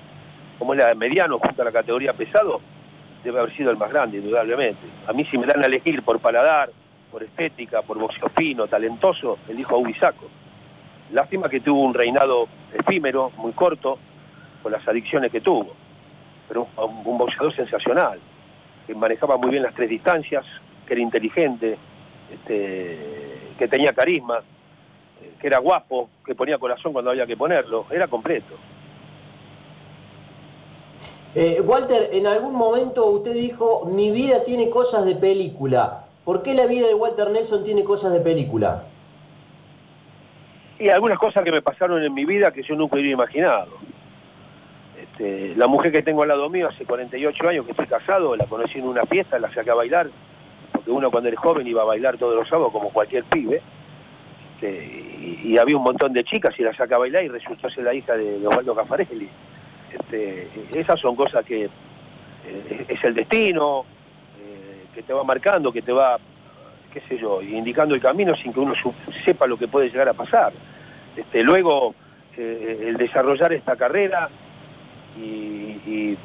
como 0.59 0.73
es 0.73 0.79
la 0.79 0.89
de 0.89 0.95
mediano 0.95 1.39
junto 1.39 1.63
a 1.63 1.65
la 1.65 1.71
categoría 1.71 2.13
pesado, 2.13 2.61
debe 3.23 3.39
haber 3.39 3.51
sido 3.55 3.71
el 3.71 3.77
más 3.77 3.89
grande, 3.89 4.19
indudablemente. 4.19 4.81
A 5.07 5.13
mí 5.13 5.25
si 5.25 5.39
me 5.39 5.47
dan 5.47 5.63
a 5.63 5.65
elegir 5.65 6.03
por 6.03 6.19
paladar, 6.19 6.69
por 7.11 7.23
estética, 7.23 7.81
por 7.81 7.97
boxeo 7.97 8.29
fino, 8.37 8.67
talentoso, 8.67 9.39
elijo 9.47 9.75
a 9.75 9.79
Ubisaco. 9.79 10.27
Lástima 11.11 11.49
que 11.49 11.61
tuvo 11.61 11.81
un 11.81 11.95
reinado 11.95 12.47
efímero, 12.73 13.31
muy 13.37 13.53
corto, 13.53 13.97
por 14.61 14.71
las 14.71 14.87
adicciones 14.87 15.31
que 15.31 15.41
tuvo. 15.41 15.73
Pero 16.47 16.67
un, 16.77 17.17
boxeador 17.17 17.55
sensacional, 17.55 18.19
que 18.85 18.93
manejaba 18.93 19.37
muy 19.37 19.49
bien 19.49 19.63
las 19.63 19.73
tres 19.73 19.89
distancias, 19.89 20.45
que 20.91 20.95
era 20.95 21.03
inteligente, 21.03 21.77
este, 22.29 23.53
que 23.57 23.65
tenía 23.69 23.93
carisma, 23.93 24.41
que 25.39 25.47
era 25.47 25.59
guapo, 25.59 26.09
que 26.25 26.35
ponía 26.35 26.57
corazón 26.57 26.91
cuando 26.91 27.11
había 27.11 27.25
que 27.25 27.37
ponerlo, 27.37 27.85
era 27.89 28.09
completo. 28.09 28.55
Eh, 31.33 31.61
Walter, 31.61 32.09
en 32.11 32.27
algún 32.27 32.55
momento 32.55 33.05
usted 33.05 33.33
dijo, 33.33 33.85
mi 33.85 34.11
vida 34.11 34.43
tiene 34.43 34.69
cosas 34.69 35.05
de 35.05 35.15
película. 35.15 36.07
¿Por 36.25 36.43
qué 36.43 36.53
la 36.53 36.65
vida 36.65 36.87
de 36.87 36.93
Walter 36.93 37.29
Nelson 37.29 37.63
tiene 37.63 37.85
cosas 37.85 38.11
de 38.11 38.19
película? 38.19 38.83
Y 40.77 40.89
algunas 40.89 41.17
cosas 41.19 41.45
que 41.45 41.53
me 41.53 41.61
pasaron 41.61 42.03
en 42.03 42.13
mi 42.13 42.25
vida 42.25 42.51
que 42.51 42.63
yo 42.63 42.75
nunca 42.75 42.95
hubiera 42.95 43.11
imaginado. 43.11 43.77
Este, 45.01 45.55
la 45.55 45.67
mujer 45.67 45.93
que 45.93 46.01
tengo 46.01 46.23
al 46.23 46.27
lado 46.27 46.49
mío 46.49 46.67
hace 46.67 46.83
48 46.83 47.47
años 47.47 47.63
que 47.63 47.71
estoy 47.71 47.87
casado, 47.87 48.35
la 48.35 48.45
conocí 48.45 48.79
en 48.79 48.89
una 48.89 49.05
fiesta, 49.05 49.39
la 49.39 49.53
saqué 49.53 49.71
a 49.71 49.75
bailar, 49.75 50.09
porque 50.81 50.91
uno 50.91 51.11
cuando 51.11 51.27
eres 51.27 51.39
joven 51.39 51.67
iba 51.67 51.83
a 51.83 51.85
bailar 51.85 52.17
todos 52.17 52.35
los 52.35 52.47
sábados 52.47 52.71
como 52.71 52.89
cualquier 52.89 53.23
pibe. 53.25 53.61
Este, 54.55 55.39
y, 55.43 55.57
había 55.59 55.77
un 55.77 55.83
montón 55.83 56.11
de 56.11 56.23
chicas 56.23 56.55
y 56.57 56.63
la 56.63 56.73
saqué 56.73 56.95
a 56.95 56.97
bailar 56.97 57.23
y 57.23 57.27
resultó 57.27 57.69
ser 57.69 57.83
la 57.83 57.93
hija 57.93 58.17
de, 58.17 58.39
de 58.39 58.47
Osvaldo 58.47 58.75
Cafarelli. 58.75 59.29
Este, 59.93 60.47
esas 60.73 60.99
son 60.99 61.15
cosas 61.15 61.45
que 61.45 61.65
eh, 61.65 62.85
es 62.87 63.03
el 63.03 63.13
destino, 63.13 63.85
eh, 64.39 64.85
que 64.93 65.03
te 65.03 65.13
va 65.13 65.23
marcando, 65.23 65.71
que 65.71 65.83
te 65.83 65.91
va, 65.91 66.17
qué 66.91 67.01
sé 67.01 67.19
yo, 67.19 67.43
indicando 67.43 67.93
el 67.93 68.01
camino 68.01 68.35
sin 68.35 68.51
que 68.51 68.59
uno 68.59 68.73
sepa 69.23 69.45
lo 69.45 69.57
que 69.57 69.67
puede 69.67 69.89
llegar 69.89 70.09
a 70.09 70.13
pasar. 70.13 70.51
Este, 71.15 71.43
luego, 71.43 71.93
eh, 72.35 72.85
el 72.87 72.97
desarrollar 72.97 73.53
esta 73.53 73.75
carrera 73.75 74.29
y, 75.15 76.17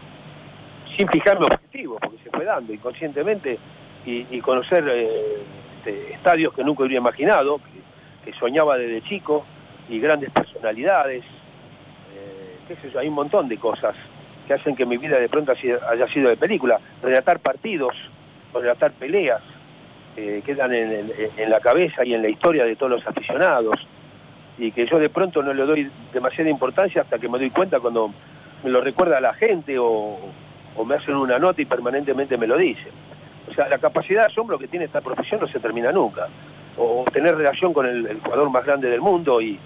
sin 0.97 1.09
fijarme 1.09 1.45
objetivos, 1.45 1.99
porque 2.01 2.23
se 2.25 2.31
fue 2.31 2.47
dando 2.47 2.73
inconscientemente 2.73 3.59
y, 4.07 4.41
conocer 4.41 4.89
eh, 4.89 5.43
este, 5.79 6.15
estadios 6.15 6.55
que 6.55 6.63
nunca 6.63 6.83
hubiera 6.83 7.01
imaginado, 7.01 7.61
que, 8.25 8.33
soñaba 8.35 8.77
desde 8.77 9.03
chico, 9.03 9.45
y 9.89 10.01
grandes 10.01 10.31
personalidades, 10.31 11.23
eh, 11.23 12.57
qué 12.67 12.77
sé 12.77 12.91
yo, 12.91 12.99
hay 12.99 13.07
un 13.07 13.15
montón 13.15 13.49
de 13.49 13.57
cosas 13.57 13.95
que 14.49 14.55
hacen 14.55 14.75
que 14.75 14.85
mi 14.85 14.97
vida 14.97 15.19
de 15.19 15.29
pronto 15.29 15.53
haya 15.53 16.09
sido 16.09 16.29
de 16.29 16.37
película. 16.37 16.81
Relatar 17.03 17.39
partidos, 17.39 17.95
relatar 18.53 18.93
peleas, 18.93 19.43
eh, 20.17 20.43
quedan 20.45 20.73
en, 20.73 21.51
la 21.51 21.61
cabeza 21.61 22.05
y 22.05 22.15
en 22.15 22.23
la 22.23 22.29
historia 22.29 22.65
de 22.65 22.75
todos 22.75 22.91
los 22.91 23.07
aficionados, 23.07 23.87
y 24.59 24.73
que 24.73 24.87
yo 24.87 24.99
de 24.99 25.09
pronto 25.09 25.43
no 25.43 25.55
le 25.55 25.65
doy 25.65 25.91
demasiada 26.13 26.51
importancia 26.51 27.03
hasta 27.03 27.19
que 27.19 27.29
me 27.29 27.39
doy 27.39 27.51
cuenta 27.51 27.79
cuando 27.79 28.13
me 28.65 28.71
lo 28.71 28.81
recuerda 28.81 29.21
la 29.21 29.35
gente 29.35 29.79
o, 29.79 30.19
o 30.77 30.85
me 30.85 30.97
hacen 30.97 31.15
una 31.15 31.39
nota 31.39 31.63
y 31.63 31.67
permanentemente 31.67 32.37
me 32.37 32.47
lo 32.47 32.57
dicen. 32.57 33.06
O 33.49 33.55
sea, 33.55 33.69
la 33.69 33.79
capacidad 33.79 34.23
de 34.23 34.33
asombro 34.33 34.59
que 34.59 34.69
tiene 34.69 34.87
esta 34.87 35.01
profesión 35.01 35.41
no 35.41 35.49
se 35.49 35.61
termina 35.61 35.93
nunca. 35.93 36.29
O 36.77 37.05
tener 37.13 37.37
relación 37.37 37.73
con 37.73 37.87
el, 37.87 38.21
jugador 38.21 38.51
más 38.51 38.65
grande 38.65 38.89
del 38.91 39.01
mundo 39.01 39.41
y, 39.41 39.59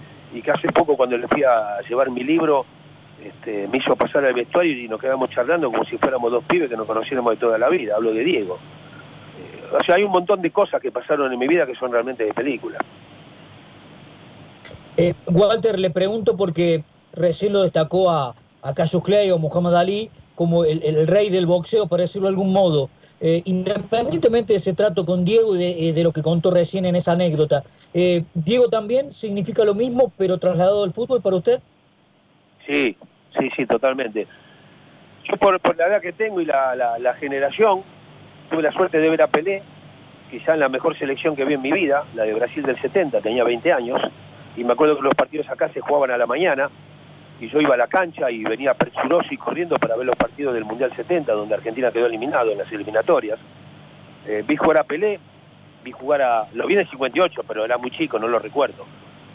que 0.45 0.51
hace 0.51 0.69
poco 0.69 0.97
cuando 0.97 1.19
le 1.19 1.27
fui 1.27 1.43
a 1.43 1.81
llevar 1.89 2.09
mi 2.11 2.23
libro, 2.23 2.65
este, 3.23 3.67
me 3.67 3.79
hizo 3.79 3.97
pasar 3.97 4.25
al 4.25 4.33
vestuario 4.33 4.73
y 4.79 4.89
nos 4.89 5.01
quedamos 5.01 5.29
charlando 5.31 5.71
como 5.71 5.85
si 5.85 5.99
fuéramos 5.99 6.31
dos 6.31 6.45
pibes 6.45 6.69
que 6.69 6.77
nos 6.77 6.87
conociéramos 6.87 7.33
de 7.33 7.37
toda 7.37 7.59
la 7.59 7.69
vida. 7.69 7.97
Hablo 7.97 8.13
de 8.13 8.23
Diego. 8.23 8.59
Eh, 9.39 9.77
o 9.77 9.83
sea, 9.83 9.97
hay 9.97 10.05
un 10.05 10.13
montón 10.13 10.41
de 10.41 10.51
cosas 10.51 10.81
que 10.81 10.93
pasaron 10.93 11.33
en 11.33 11.39
mi 11.39 11.49
vida 11.49 11.67
que 11.67 11.75
son 11.75 11.91
realmente 11.91 12.25
de 12.25 12.33
película. 12.33 12.79
Eh, 14.97 15.15
Walter, 15.27 15.81
le 15.81 15.91
pregunto 15.91 16.37
porque 16.37 16.85
recién 17.13 17.53
lo 17.53 17.63
destacó 17.63 18.11
a, 18.11 18.35
a 18.63 18.75
Cassius 18.75 19.03
Clay 19.03 19.31
o 19.31 19.39
Muhammad 19.39 19.77
Ali 19.77 20.11
como 20.41 20.65
el, 20.65 21.07
rey 21.07 21.29
del 21.29 21.45
boxeo, 21.45 21.87
por 21.87 22.01
decirlo 22.01 22.27
de 22.27 22.31
algún 22.31 22.51
modo. 22.51 22.89
Eh, 23.23 23.43
independientemente 23.45 24.55
de 24.55 24.57
ese 24.57 24.73
trato 24.73 25.05
con 25.05 25.27
Diego 25.27 25.55
y 25.55 25.93
de, 25.93 26.03
lo 26.03 26.11
que 26.11 26.23
contó 26.23 26.51
recién 26.51 26.87
en 26.87 26.97
esa 26.97 27.13
anécdota, 27.13 27.63
eh, 27.93 28.25
¿Diego 28.33 28.71
también 28.71 29.13
significa 29.13 29.63
lo 29.63 29.75
mismo, 29.75 30.11
pero 30.17 30.39
trasladado 30.39 30.85
al 30.85 30.93
fútbol 30.93 31.21
para 31.21 31.37
usted? 31.37 31.61
Sí, 32.67 32.97
sí, 33.39 33.51
sí, 33.55 33.67
totalmente. 33.67 34.27
Yo 35.25 35.37
por, 35.37 35.61
la 35.77 35.87
edad 35.87 36.01
que 36.01 36.13
tengo 36.13 36.41
y 36.41 36.47
la, 36.47 37.15
generación, 37.21 37.83
tuve 38.51 38.63
la 38.63 38.73
suerte 38.73 38.99
de 38.99 39.11
ver 39.11 39.21
a 39.21 39.27
Pelé, 39.27 39.63
quizá 40.31 40.55
en 40.55 40.61
la 40.61 40.71
mejor 40.71 40.97
selección 40.97 41.37
que 41.37 41.45
vi 41.45 41.55
en 41.55 41.63
mi 41.63 41.73
vida, 41.73 42.05
la 42.15 42.23
de 42.23 42.33
Brasil 42.33 42.63
del 42.63 42.81
70, 42.81 43.21
tenía 43.21 43.45
20 43.45 43.71
años, 43.71 44.01
y 44.57 44.65
me 44.65 44.73
acuerdo 44.73 44.97
que 44.97 45.03
los 45.03 45.15
partidos 45.15 45.47
acá 45.51 45.71
se 45.75 45.81
jugaban 45.81 46.11
a 46.11 46.17
la 46.17 46.27
mañana, 46.27 46.71
y 47.41 47.49
yo 47.49 47.61
iba 47.61 47.75
a 47.75 47.79
la 47.79 47.87
cancha 47.87 48.31
y 48.31 48.45
venía 48.45 48.75
presuroso 48.75 49.29
y 49.31 49.37
corriendo 49.39 49.77
para 49.77 49.97
ver 49.97 50.07
los 50.07 50.17
partidos 50.17 50.53
del 50.53 50.67
Mundial 50.67 50.93
70, 50.95 51.33
donde 51.33 51.55
Argentina 51.55 51.91
quedó 51.91 52.07
eliminado 52.07 52.53
en 52.53 52.59
las 52.59 52.71
eliminatorias. 52.71 53.39
Eh, 54.27 54.45
vi 54.47 54.57
jugar 54.57 54.79
a 54.79 54.85
Pelé, 54.85 55.19
vi 55.83 55.91
jugar 55.91 56.21
a... 56.21 56.49
Lo 56.53 56.67
vi 56.67 56.75
en 56.75 56.81
el 56.81 56.91
58, 56.91 57.43
pero 57.49 57.65
era 57.65 57.79
muy 57.79 57.91
chico, 57.91 58.19
no 58.19 58.29
lo 58.29 58.39
recuerdo. 58.39 58.85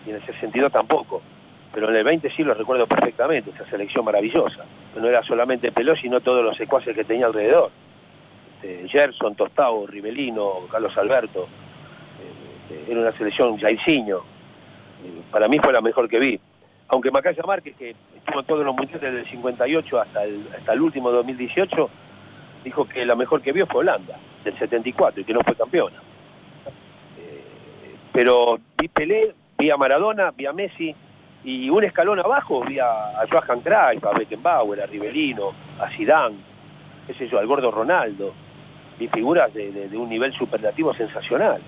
Y 0.06 0.12
en 0.12 0.18
el 0.18 0.26
62 0.26 0.72
tampoco. 0.72 1.24
Pero 1.74 1.90
en 1.90 1.96
el 1.96 2.04
20 2.04 2.30
sí 2.30 2.44
lo 2.44 2.54
recuerdo 2.54 2.86
perfectamente, 2.86 3.50
esa 3.50 3.68
selección 3.68 4.06
maravillosa. 4.06 4.66
No 4.96 5.08
era 5.08 5.24
solamente 5.24 5.72
Pelé, 5.72 5.96
sino 5.96 6.22
todos 6.22 6.46
los 6.46 6.56
secuaces 6.56 6.96
que 6.96 7.04
tenía 7.04 7.26
alrededor. 7.26 7.72
Este, 8.62 8.88
Gerson, 8.88 9.34
Tostao, 9.34 9.88
Rivelino, 9.88 10.68
Carlos 10.72 10.96
Alberto. 10.96 11.48
Eh, 12.70 12.86
era 12.88 13.00
una 13.02 13.12
selección 13.14 13.58
Jairzinho. 13.58 14.20
Eh, 14.20 15.22
para 15.32 15.48
mí 15.48 15.58
fue 15.58 15.74
la 15.74 15.82
mejor 15.82 16.08
que 16.08 16.20
vi 16.20 16.40
aunque 16.88 17.12
Macaya 17.12 17.44
Márquez, 17.44 17.76
que 17.78 17.96
estuvo 18.16 18.40
en 18.40 18.46
todos 18.46 18.66
los 18.66 18.76
mundiales 18.76 19.02
desde 19.02 19.20
el 19.20 19.26
58 19.26 20.02
hasta 20.02 20.24
el, 20.24 20.48
hasta 20.58 20.74
el 20.74 20.82
último 20.82 21.12
2018, 21.12 21.90
dijo 22.64 22.88
que 22.88 23.06
la 23.06 23.16
mejor 23.16 23.42
que 23.42 23.52
vio 23.52 23.66
fue 23.66 23.82
Holanda, 23.82 24.18
del 24.44 24.58
74, 24.58 25.22
y 25.22 25.24
que 25.24 25.34
no 25.34 25.42
fue 25.42 25.56
campeona. 25.56 25.98
Eh, 27.18 27.96
pero 28.12 28.60
vi 28.78 28.88
Pelé, 28.88 29.34
vi 29.58 29.70
a 29.70 29.78
Maradona, 29.78 30.32
vi 30.32 30.46
a 30.46 30.54
Messi, 30.54 30.96
y 31.44 31.70
un 31.70 31.84
escalón 31.84 32.20
abajo 32.20 32.64
vi 32.64 32.80
a, 32.80 33.14
Johan 33.32 33.62
Cruyff, 33.62 34.04
a 34.04 34.14
Beckenbauer, 34.14 34.82
a 34.82 34.86
Rivelino, 34.86 35.54
a 35.80 35.90
Zidane, 35.90 36.38
qué 37.08 37.14
sé 37.14 37.28
yo, 37.28 37.40
al 37.40 37.48
gordo 37.48 37.72
Ronaldo. 37.72 38.34
Vi 38.98 39.08
figuras 39.10 39.54
de 39.54 39.90
un 39.94 40.10
nivel 40.10 40.34
superlativo 40.34 40.94
sensacional. 40.94 41.62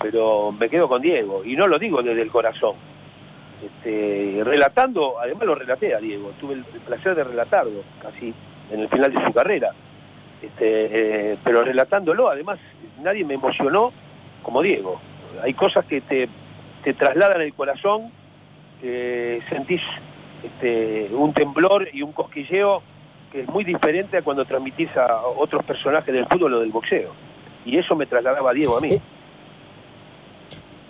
Pero 0.00 0.52
me 0.52 0.68
quedo 0.68 0.88
con 0.88 1.02
Diego, 1.02 1.44
y 1.44 1.54
no 1.56 1.66
lo 1.66 1.78
digo 1.78 2.02
desde 2.02 2.22
el 2.22 2.30
corazón, 2.30 2.74
este, 3.62 4.42
relatando, 4.44 5.18
además 5.18 5.44
lo 5.44 5.54
relaté 5.54 5.94
a 5.94 5.98
Diego, 5.98 6.32
tuve 6.40 6.54
el, 6.54 6.64
placer 6.64 7.14
de 7.14 7.24
relatarlo 7.24 7.82
casi 8.00 8.34
en 8.70 8.80
el 8.80 8.88
final 8.88 9.12
de 9.12 9.24
su 9.24 9.32
carrera, 9.32 9.72
este, 10.42 11.32
eh, 11.32 11.38
pero 11.42 11.64
relatándolo, 11.64 12.28
además 12.28 12.58
nadie 13.02 13.24
me 13.24 13.34
emocionó 13.34 13.92
como 14.42 14.62
Diego. 14.62 15.00
Hay 15.42 15.54
cosas 15.54 15.84
que 15.86 16.00
te, 16.00 16.28
trasladan 16.94 17.40
el 17.40 17.52
corazón, 17.52 18.12
sentís 18.80 19.82
este, 20.42 21.08
un 21.12 21.32
temblor 21.32 21.88
y 21.92 22.02
un 22.02 22.12
cosquilleo 22.12 22.82
que 23.32 23.40
es 23.40 23.48
muy 23.48 23.64
diferente 23.64 24.18
a 24.18 24.22
cuando 24.22 24.44
transmitís 24.44 24.96
a 24.96 25.22
otros 25.26 25.64
personajes 25.64 26.14
del 26.14 26.26
fútbol 26.26 26.54
o 26.54 26.60
del 26.60 26.70
boxeo. 26.70 27.12
Y 27.64 27.76
eso 27.78 27.96
me 27.96 28.06
trasladaba 28.06 28.52
Diego 28.52 28.78
a 28.78 28.80
mí. 28.80 29.00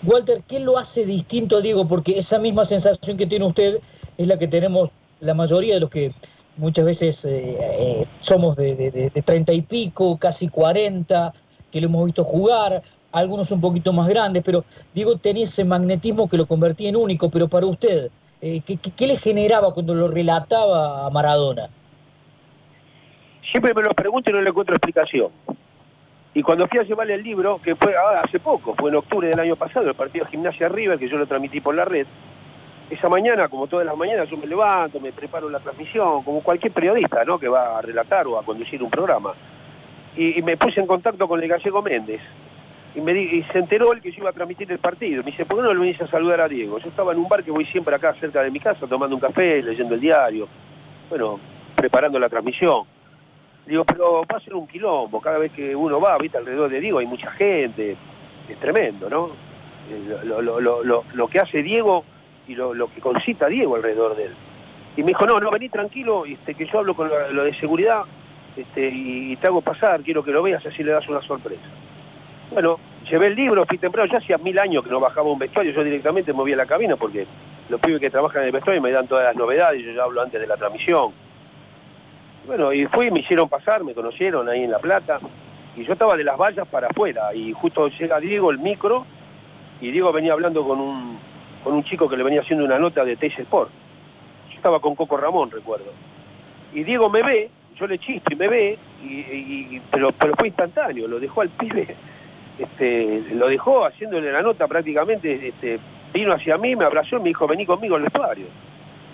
Walter, 0.07 0.43
¿qué 0.47 0.61
lo 0.61 0.79
hace 0.79 1.05
distinto 1.05 1.57
a 1.57 1.61
Diego? 1.61 1.89
Porque 1.89 2.19
esa 2.19 2.39
misma 2.39 2.65
sensación 2.65 3.17
que 3.17 3.27
tiene 3.27 3.45
usted 3.45 3.81
es 4.17 4.27
la 4.27 4.39
que 4.39 4.47
tenemos 4.47 4.91
la 5.21 5.35
mayoría 5.35 5.75
de 5.75 5.81
los 5.81 5.91
que 5.91 6.13
muchas 6.57 6.85
veces 6.85 7.25
eh, 7.25 7.59
eh, 7.61 8.05
somos 8.21 8.57
de, 8.57 9.11
treinta 9.25 9.53
y 9.53 9.63
pico, 9.63 10.17
casi 10.17 10.49
40, 10.49 11.35
que 11.73 11.81
lo 11.81 11.89
hemos 11.89 12.07
visto 12.07 12.25
jugar, 12.25 12.83
algunos 13.11 13.51
un 13.51 13.61
poquito 13.61 13.93
más 13.93 14.09
grandes, 14.09 14.43
pero 14.45 14.65
Diego 14.95 15.17
tenía 15.17 15.45
ese 15.45 15.65
magnetismo 15.65 16.29
que 16.29 16.37
lo 16.37 16.47
convertía 16.47 16.89
en 16.89 16.97
único, 16.97 17.29
pero 17.29 17.49
para 17.49 17.67
usted, 17.67 18.11
eh, 18.41 18.61
¿qué, 18.61 19.07
le 19.07 19.17
generaba 19.17 19.75
cuando 19.75 19.93
lo 19.93 20.07
relataba 20.07 21.07
a 21.07 21.11
Maradona? 21.11 21.69
Siempre 23.51 23.75
me 23.75 23.83
lo 23.83 23.95
pregunto 23.95 24.31
y 24.31 24.33
no 24.33 24.41
le 24.41 24.51
encuentro 24.51 24.77
explicación. 24.77 25.31
Y 26.37 26.43
cuando 26.43 26.69
fui 26.69 26.79
a 26.79 26.83
llevarle 26.83 27.15
el 27.15 27.23
libro, 27.23 27.59
que 27.63 27.75
fue 27.77 27.95
ah, 27.97 28.21
hace 28.23 28.39
poco, 28.39 28.75
fue 28.75 28.91
en 28.91 28.97
octubre 28.97 29.27
del 29.27 29.41
año 29.41 29.57
pasado, 29.57 29.89
el 29.89 29.95
partido 29.95 30.27
Gimnasia 30.27 30.69
River, 30.69 30.99
que 30.99 31.09
yo 31.09 31.17
lo 31.17 31.27
transmití 31.27 31.63
por 31.63 31.75
la 31.75 31.87
red, 31.87 32.07
esa 32.91 33.09
mañana, 33.09 33.49
como 33.49 33.67
todas 33.67 33.87
las 33.87 33.97
mañanas, 33.97 34.29
yo 34.29 34.37
me 34.37 34.47
levanto, 34.47 35.01
me 35.01 35.13
preparo 35.13 35.49
la 35.49 35.61
transmisión, 35.61 36.23
como 36.25 36.43
cualquier 36.43 36.75
periodista 36.75 37.25
¿no? 37.25 37.39
que 37.39 37.49
va 37.49 37.79
a 37.79 37.81
relatar 37.81 38.27
o 38.27 38.39
a 38.39 38.45
conducir 38.45 38.83
un 38.83 38.91
programa. 38.91 39.33
Y, 40.15 40.43
me 40.43 40.59
puse 40.59 40.79
en 40.79 40.87
contacto 40.87 41.27
con 41.27 41.43
el 41.43 41.49
gallego 41.49 41.81
Méndez. 41.81 42.21
Y, 42.95 43.43
se 43.51 43.59
enteró 43.59 43.95
él 43.95 44.03
que 44.03 44.13
yo 44.13 44.19
iba 44.19 44.29
a 44.29 44.35
transmitir 44.35 44.71
el 44.71 44.79
partido. 44.79 45.23
Me 45.23 45.31
dice, 45.31 45.47
¿por 45.47 45.57
qué 45.57 45.63
no 45.63 45.73
le 45.73 45.81
venís 45.81 46.03
a 46.03 46.07
saludar 46.07 46.43
a 46.43 46.49
Diego? 46.49 46.79
Yo 46.81 46.91
estaba 46.91 47.13
en 47.13 47.19
un 47.19 47.31
bar 47.31 47.45
que 47.45 47.51
voy 47.51 47.65
siempre 47.65 47.95
acá 47.95 48.15
cerca 48.21 48.43
de 48.43 48.51
mi 48.51 48.61
casa, 48.61 48.87
tomando 48.87 49.17
un 49.17 49.23
café, 49.23 49.63
leyendo 49.63 49.95
el 49.95 50.03
diario, 50.03 50.49
bueno, 51.09 51.41
preparando 51.77 52.19
la 52.19 52.29
transmisión. 52.29 52.85
Digo, 53.67 53.85
pero 53.85 54.25
va 54.33 54.39
a 54.39 54.41
ser 54.41 54.55
un 54.55 54.69
quilombo, 54.69 55.21
cada 55.21 55.39
vez 55.39 55.51
que 55.51 55.75
uno 55.75 56.01
va, 56.01 56.17
viste, 56.19 56.39
alrededor 56.39 56.71
de 56.71 56.81
Diego 56.81 57.01
hay 57.01 57.07
mucha 57.07 57.33
gente, 57.33 57.97
es 58.49 58.61
tremendo, 58.61 59.11
¿no? 59.11 59.31
Eh, 59.91 60.25
lo, 60.25 61.29
que 61.29 61.41
hace 61.41 61.65
Diego 61.65 62.05
y 62.47 62.55
lo, 62.55 62.89
que 62.93 63.01
concita 63.01 63.49
Diego 63.49 63.75
alrededor 63.75 64.15
de 64.15 64.27
él. 64.27 64.35
Y 64.97 65.03
me 65.03 65.09
dijo, 65.09 65.27
no, 65.27 65.41
no, 65.41 65.51
vení 65.51 65.69
tranquilo, 65.69 66.25
este, 66.27 66.55
que 66.55 66.67
yo 66.67 66.79
hablo 66.79 66.95
con 66.95 67.09
lo, 67.09 67.43
de 67.43 67.53
seguridad 67.55 68.03
este, 68.57 68.89
y, 68.89 69.35
te 69.37 69.49
hago 69.49 69.61
pasar, 69.61 70.01
quiero 70.03 70.23
que 70.23 70.31
lo 70.31 70.45
veas, 70.45 70.65
así 70.65 70.85
le 70.85 70.93
das 70.93 71.09
una 71.09 71.21
sorpresa. 71.23 71.67
Bueno, 72.53 72.79
llevé 73.11 73.27
el 73.27 73.35
libro, 73.35 73.67
fui 73.67 73.79
temprano, 73.79 74.11
ya 74.11 74.19
hacía 74.19 74.39
mil 74.39 74.61
años 74.61 74.85
que 74.85 74.91
no 74.91 75.01
bajaba 75.01 75.29
un 75.29 75.41
vestuario, 75.41 75.73
yo 75.73 75.83
directamente 75.83 76.33
movía 76.33 76.55
la 76.55 76.67
cabina 76.67 76.95
porque 76.95 77.27
los 77.69 77.81
pibes 77.81 78.01
que 78.01 78.11
trabajan 78.11 78.43
en 78.43 78.47
el 78.47 78.53
vestuario 78.53 78.81
me 78.81 78.93
dan 78.93 79.09
todas 79.09 79.25
las 79.25 79.35
novedades, 79.35 79.83
yo 79.83 79.91
ya 79.91 80.05
hablo 80.05 80.23
antes 80.23 80.41
de 80.41 80.47
la 80.47 80.57
transmisión 80.57 81.26
bueno, 82.47 82.73
y 82.73 82.87
fui, 82.87 83.11
me 83.11 83.21
hicieron 83.21 83.49
pasar, 83.49 83.85
me 83.85 83.95
conocieron 83.95 84.49
ahí 84.49 84.65
en 84.65 84.71
La 84.71 84.79
Plata, 84.79 85.19
y 85.77 85.85
yo 85.85 85.93
estaba 85.93 86.17
de 86.17 86.25
las 86.25 86.37
vallas 86.37 86.67
para 86.69 86.89
afuera, 86.89 87.35
y 87.35 87.53
justo 87.53 87.89
llega 87.89 88.21
Diego, 88.21 88.51
el 88.51 88.59
micro, 88.59 89.05
y 89.81 89.91
Diego 89.91 90.13
venía 90.13 90.33
hablando 90.33 90.67
con 90.67 90.81
un, 90.81 91.19
con 91.63 91.75
un 91.75 91.85
chico 91.85 92.09
que 92.09 92.17
le 92.17 92.23
venía 92.23 92.41
haciendo 92.41 92.65
una 92.65 92.79
nota 92.79 93.05
de 93.05 93.17
Teis 93.17 93.39
Sport. 93.39 93.71
Yo 94.51 94.57
estaba 94.57 94.81
con 94.81 94.95
Coco 94.95 95.17
Ramón, 95.17 95.51
recuerdo. 95.51 95.93
Y 96.73 96.83
Diego 96.85 97.11
me 97.11 97.23
ve, 97.23 97.51
yo 97.79 97.87
le 97.87 97.99
chisto 97.99 98.33
y 98.33 98.37
me 98.37 98.49
ve, 98.49 98.79
y, 99.03 99.81
pero, 99.91 100.13
pero 100.13 100.35
fue 100.37 100.49
instantáneo, 100.49 101.07
lo 101.09 101.21
dejó 101.21 101.43
al 101.43 101.51
pibe, 101.51 101.95
este, 102.59 103.25
lo 103.35 103.49
dejó 103.49 103.85
haciéndole 103.85 104.33
la 104.33 104.41
nota 104.41 104.67
prácticamente, 104.67 105.49
este, 105.49 105.79
vino 106.13 106.33
hacia 106.33 106.57
mí, 106.57 106.75
me 106.75 106.85
abrazó 106.85 107.17
y 107.17 107.21
me 107.21 107.29
dijo, 107.29 107.47
vení 107.47 107.67
conmigo 107.67 107.97
al 107.97 108.03
vestuario. 108.03 108.47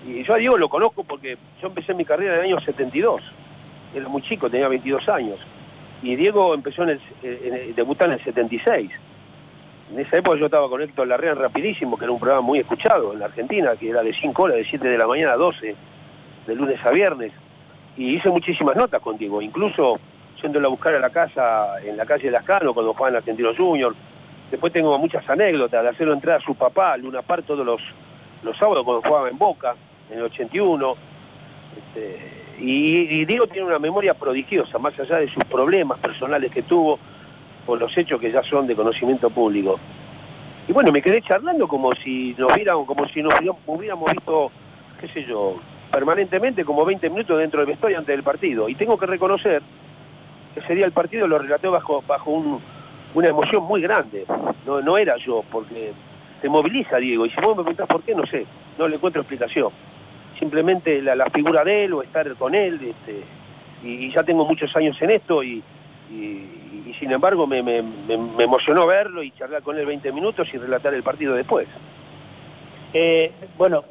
Y 0.05 0.23
yo 0.23 0.33
a 0.33 0.37
Diego 0.37 0.57
lo 0.57 0.69
conozco 0.69 1.03
porque 1.03 1.37
yo 1.61 1.67
empecé 1.67 1.93
mi 1.93 2.05
carrera 2.05 2.33
en 2.33 2.39
el 2.39 2.45
año 2.47 2.59
72. 2.59 3.21
Era 3.95 4.07
muy 4.07 4.21
chico, 4.21 4.49
tenía 4.49 4.67
22 4.67 5.07
años. 5.09 5.39
Y 6.01 6.15
Diego 6.15 6.53
empezó 6.53 6.83
en 6.83 6.89
el, 6.89 7.01
en 7.23 7.75
debutar 7.75 8.09
en 8.09 8.15
el 8.15 8.23
76. 8.23 8.91
En 9.91 9.99
esa 9.99 10.17
época 10.17 10.37
yo 10.37 10.45
estaba 10.45 10.67
con 10.69 10.81
Héctor 10.81 11.07
Larrea 11.07 11.35
Rapidísimo, 11.35 11.97
que 11.97 12.05
era 12.05 12.11
un 12.11 12.19
programa 12.19 12.41
muy 12.41 12.59
escuchado 12.59 13.13
en 13.13 13.19
la 13.19 13.25
Argentina, 13.25 13.75
que 13.79 13.89
era 13.89 14.01
de 14.01 14.13
5 14.13 14.43
horas, 14.43 14.57
de 14.57 14.65
7 14.65 14.87
de 14.87 14.97
la 14.97 15.07
mañana 15.07 15.33
a 15.33 15.37
12, 15.37 15.75
de 16.47 16.55
lunes 16.55 16.83
a 16.83 16.89
viernes. 16.89 17.31
y 17.95 18.15
hice 18.15 18.29
muchísimas 18.29 18.75
notas 18.75 19.01
contigo, 19.01 19.39
incluso 19.41 19.99
yéndolo 20.41 20.67
a 20.67 20.71
buscar 20.71 20.95
a 20.95 20.99
la 20.99 21.09
casa, 21.09 21.79
en 21.83 21.95
la 21.95 22.05
calle 22.05 22.25
de 22.25 22.31
Lascano, 22.31 22.73
cuando 22.73 22.93
jugaban 22.93 23.15
Argentinos 23.15 23.55
Junior. 23.55 23.95
Después 24.51 24.73
tengo 24.73 24.97
muchas 24.97 25.27
anécdotas 25.29 25.83
de 25.83 25.89
hacerlo 25.89 26.13
entrar 26.13 26.41
a 26.41 26.43
su 26.43 26.53
papá, 26.55 26.97
Luna 26.97 27.21
Par, 27.21 27.43
todos 27.43 27.65
los, 27.65 27.81
los 28.43 28.57
sábados 28.57 28.83
cuando 28.83 29.01
jugaba 29.07 29.29
en 29.29 29.37
Boca, 29.37 29.75
en 30.13 30.19
el 30.19 30.25
81. 30.25 30.95
Este, 31.77 32.55
y, 32.59 33.21
y, 33.21 33.25
Diego 33.25 33.47
tiene 33.47 33.67
una 33.67 33.79
memoria 33.79 34.13
prodigiosa, 34.13 34.77
más 34.77 34.97
allá 34.99 35.17
de 35.17 35.27
sus 35.27 35.43
problemas 35.45 35.99
personales 35.99 36.51
que 36.51 36.61
tuvo, 36.61 36.99
por 37.65 37.79
los 37.79 37.97
hechos 37.97 38.19
que 38.19 38.31
ya 38.31 38.43
son 38.43 38.67
de 38.67 38.75
conocimiento 38.75 39.29
público. 39.29 39.79
Y 40.67 40.71
bueno, 40.71 40.91
me 40.91 41.01
quedé 41.01 41.21
charlando 41.21 41.67
como 41.67 41.93
si 41.95 42.35
nos 42.37 42.53
viéramos, 42.53 42.85
como 42.85 43.07
si 43.09 43.21
nos 43.21 43.33
hubiéramos 43.65 44.11
visto, 44.11 44.51
qué 45.01 45.07
sé 45.09 45.25
yo, 45.25 45.59
permanentemente 45.91 46.63
como 46.63 46.85
20 46.85 47.09
minutos 47.09 47.37
dentro 47.37 47.59
del 47.59 47.67
vestuario 47.67 47.97
antes 47.97 48.15
del 48.15 48.23
partido. 48.23 48.69
Y 48.69 48.75
tengo 48.75 48.97
que 48.97 49.05
reconocer 49.05 49.61
que 50.53 50.59
ese 50.61 50.75
día 50.75 50.85
el 50.85 50.91
partido 50.93 51.27
lo 51.27 51.37
relaté 51.37 51.67
bajo, 51.67 52.03
bajo 52.07 52.61
una 53.13 53.27
emoción 53.27 53.63
muy 53.63 53.81
grande. 53.81 54.25
No, 54.65 54.81
no 54.81 54.97
era 54.97 55.17
yo, 55.17 55.43
porque 55.51 55.91
te 56.41 56.49
moviliza 56.49 56.97
Diego. 56.97 57.25
Y 57.25 57.29
si 57.29 57.41
vos 57.41 57.57
me 57.57 57.63
preguntás 57.63 57.87
por 57.87 58.03
qué, 58.03 58.15
no 58.15 58.25
sé, 58.25 58.45
no 58.77 58.87
le 58.87 58.95
encuentro 58.95 59.21
explicación. 59.21 59.69
Simplemente 60.39 61.01
la, 61.01 61.25
figura 61.27 61.63
de 61.63 61.85
él 61.85 61.93
o 61.93 62.03
estar 62.03 62.33
con 62.35 62.55
él, 62.55 62.79
este, 62.81 63.23
y, 63.83 64.11
ya 64.11 64.23
tengo 64.23 64.45
muchos 64.45 64.75
años 64.75 65.01
en 65.01 65.11
esto 65.11 65.43
y 65.43 65.63
y 66.85 66.93
sin 66.99 67.11
embargo 67.11 67.47
me, 67.47 67.59
emocionó 68.39 68.85
verlo 68.85 69.23
y 69.23 69.31
charlar 69.31 69.63
con 69.63 69.77
él 69.77 69.85
20 69.85 70.11
minutos 70.11 70.53
y 70.53 70.57
relatar 70.57 70.93
el 70.93 71.03
partido 71.03 71.35
después. 71.35 71.67
Eh, 72.93 73.31
bueno, 73.57 73.83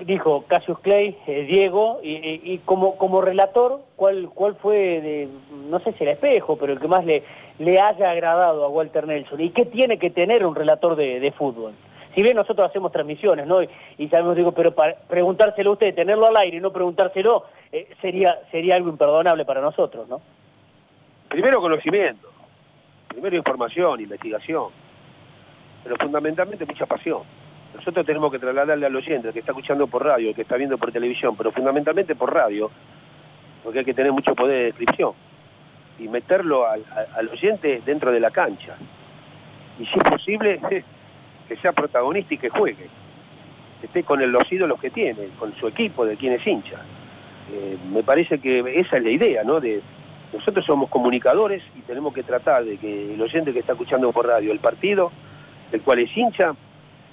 dijo 0.00 0.44
Cassius 0.46 0.78
Clay, 0.80 1.16
eh, 1.26 1.44
Diego, 1.48 2.00
y, 2.02 2.58
como, 2.64 2.96
como 2.98 3.20
relator, 3.20 3.80
¿cuál, 3.96 4.28
cuál 4.34 4.56
fue, 4.56 5.28
no 5.70 5.80
sé 5.80 5.92
si 5.94 6.04
el 6.04 6.10
espejo, 6.10 6.56
pero 6.56 6.72
el 6.72 6.80
que 6.80 6.88
más 6.88 7.04
le, 7.04 7.22
le 7.58 7.80
haya 7.80 8.10
agradado 8.10 8.64
a 8.64 8.68
Walter 8.68 9.06
Nelson? 9.06 9.40
¿Y 9.40 9.50
qué 9.50 9.64
tiene 9.64 9.98
que 9.98 10.10
tener 10.10 10.44
un 10.44 10.54
relator 10.54 10.96
de, 10.96 11.32
fútbol? 11.36 11.72
Si 12.16 12.22
bien 12.22 12.34
nosotros 12.34 12.70
hacemos 12.70 12.90
transmisiones, 12.92 13.46
¿no? 13.46 13.62
Y, 13.62 14.08
sabemos, 14.08 14.36
digo, 14.36 14.50
pero 14.52 14.74
preguntárselo 15.06 15.68
a 15.68 15.72
usted, 15.74 15.94
tenerlo 15.94 16.24
al 16.24 16.36
aire 16.38 16.56
y 16.56 16.60
no 16.60 16.72
preguntárselo, 16.72 17.44
eh, 17.70 17.90
sería, 18.00 18.40
sería 18.50 18.76
algo 18.76 18.88
imperdonable 18.88 19.44
para 19.44 19.60
nosotros, 19.60 20.08
¿no? 20.08 20.22
Primero 21.28 21.60
conocimiento, 21.60 22.32
primero 23.06 23.36
información, 23.36 24.00
investigación, 24.00 24.68
pero 25.84 25.96
fundamentalmente 25.96 26.64
mucha 26.64 26.86
pasión. 26.86 27.20
Nosotros 27.74 28.06
tenemos 28.06 28.32
que 28.32 28.38
trasladarle 28.38 28.86
al 28.86 28.96
oyente, 28.96 29.28
el 29.28 29.34
que 29.34 29.40
está 29.40 29.52
escuchando 29.52 29.86
por 29.86 30.02
radio, 30.02 30.30
el 30.30 30.34
que 30.34 30.40
está 30.40 30.56
viendo 30.56 30.78
por 30.78 30.90
televisión, 30.90 31.36
pero 31.36 31.52
fundamentalmente 31.52 32.14
por 32.14 32.32
radio, 32.32 32.70
porque 33.62 33.80
hay 33.80 33.84
que 33.84 33.92
tener 33.92 34.12
mucho 34.12 34.34
poder 34.34 34.56
de 34.56 34.64
descripción, 34.64 35.12
y 35.98 36.08
meterlo 36.08 36.66
al, 36.66 37.28
oyente 37.30 37.82
dentro 37.84 38.10
de 38.10 38.20
la 38.20 38.30
cancha. 38.30 38.74
Y 39.78 39.84
si 39.84 39.98
es 39.98 40.04
posible, 40.10 40.60
que 41.48 41.56
sea 41.56 41.72
protagonista 41.72 42.34
y 42.34 42.38
que 42.38 42.48
juegue, 42.48 42.88
que 43.80 43.86
esté 43.86 44.02
con 44.02 44.20
los 44.30 44.52
ídolos 44.52 44.80
que 44.80 44.90
tiene, 44.90 45.28
con 45.38 45.54
su 45.56 45.68
equipo, 45.68 46.04
de 46.04 46.16
quien 46.16 46.32
es 46.32 46.46
hincha. 46.46 46.80
Eh, 47.52 47.76
me 47.92 48.02
parece 48.02 48.38
que 48.38 48.58
esa 48.80 48.96
es 48.96 49.02
la 49.02 49.10
idea, 49.10 49.44
¿no? 49.44 49.60
Nosotros 50.32 50.64
somos 50.64 50.90
comunicadores 50.90 51.62
y 51.76 51.80
tenemos 51.82 52.12
que 52.12 52.22
tratar 52.22 52.64
de 52.64 52.76
que 52.76 53.14
el 53.14 53.22
oyente 53.22 53.52
que 53.52 53.60
está 53.60 53.72
escuchando 53.72 54.10
por 54.12 54.26
radio 54.26 54.52
el 54.52 54.58
partido, 54.58 55.12
el 55.70 55.80
cual 55.82 56.00
es 56.00 56.16
hincha, 56.16 56.54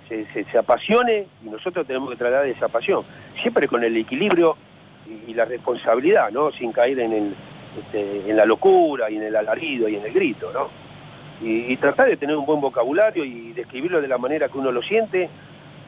se, 0.08 0.58
apasione 0.58 1.28
y 1.44 1.50
nosotros 1.50 1.88
tenemos 1.88 2.10
que 2.10 2.16
tratar 2.16 2.44
de 2.44 2.52
esa 2.52 2.68
pasión. 2.68 3.04
Siempre 3.42 3.68
con 3.68 3.84
el 3.84 3.96
equilibrio 3.96 4.58
y, 5.28 5.34
la 5.34 5.46
responsabilidad, 5.46 6.32
¿no? 6.32 6.52
Sin 6.52 6.72
caer 6.72 7.00
en, 7.00 7.36
este, 7.80 8.30
en 8.30 8.36
la 8.36 8.46
locura 8.46 9.10
y 9.10 9.18
en 9.18 9.24
el 9.24 9.36
alarido 9.36 9.88
y 9.88 9.96
en 9.96 10.06
el 10.06 10.14
grito, 10.14 10.52
¿no? 10.52 10.83
Y, 11.44 11.76
tratar 11.78 12.08
de 12.08 12.16
tener 12.16 12.38
un 12.38 12.46
buen 12.46 12.62
vocabulario 12.62 13.26
y 13.26 13.52
describirlo 13.52 14.02
de 14.02 14.08
la 14.08 14.18
manera 14.18 14.48
que 14.48 14.58
uno 14.58 14.72
lo 14.72 14.82
siente, 14.82 15.30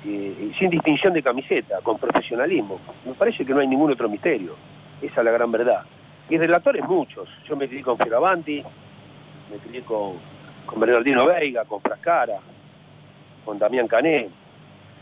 y 0.04 0.54
sin 0.60 0.70
distinción 0.70 1.14
de 1.14 1.24
camiseta, 1.24 1.80
con 1.82 1.98
profesionalismo. 1.98 2.80
Me 3.06 3.14
parece 3.14 3.46
que 3.46 3.54
no 3.54 3.60
hay 3.60 3.68
ningún 3.68 3.92
otro 3.92 4.10
misterio. 4.10 4.56
Esa 5.02 5.22
es 5.22 5.26
la 5.26 5.32
gran 5.32 5.52
verdad. 5.52 5.84
Y 6.30 6.38
relatores 6.38 6.84
muchos. 6.86 7.30
Yo 7.48 7.56
me 7.56 7.68
crié 7.68 7.82
con 7.82 7.98
Fioravanti, 7.98 8.64
me 9.52 9.58
crié 9.58 9.82
con, 9.82 10.14
con 10.66 10.80
Bernardino 10.80 11.26
Veiga, 11.26 11.66
con 11.66 11.82
Frascara, 11.82 12.40
con 13.44 13.60
Damián 13.60 13.88
Cané. 13.88 14.30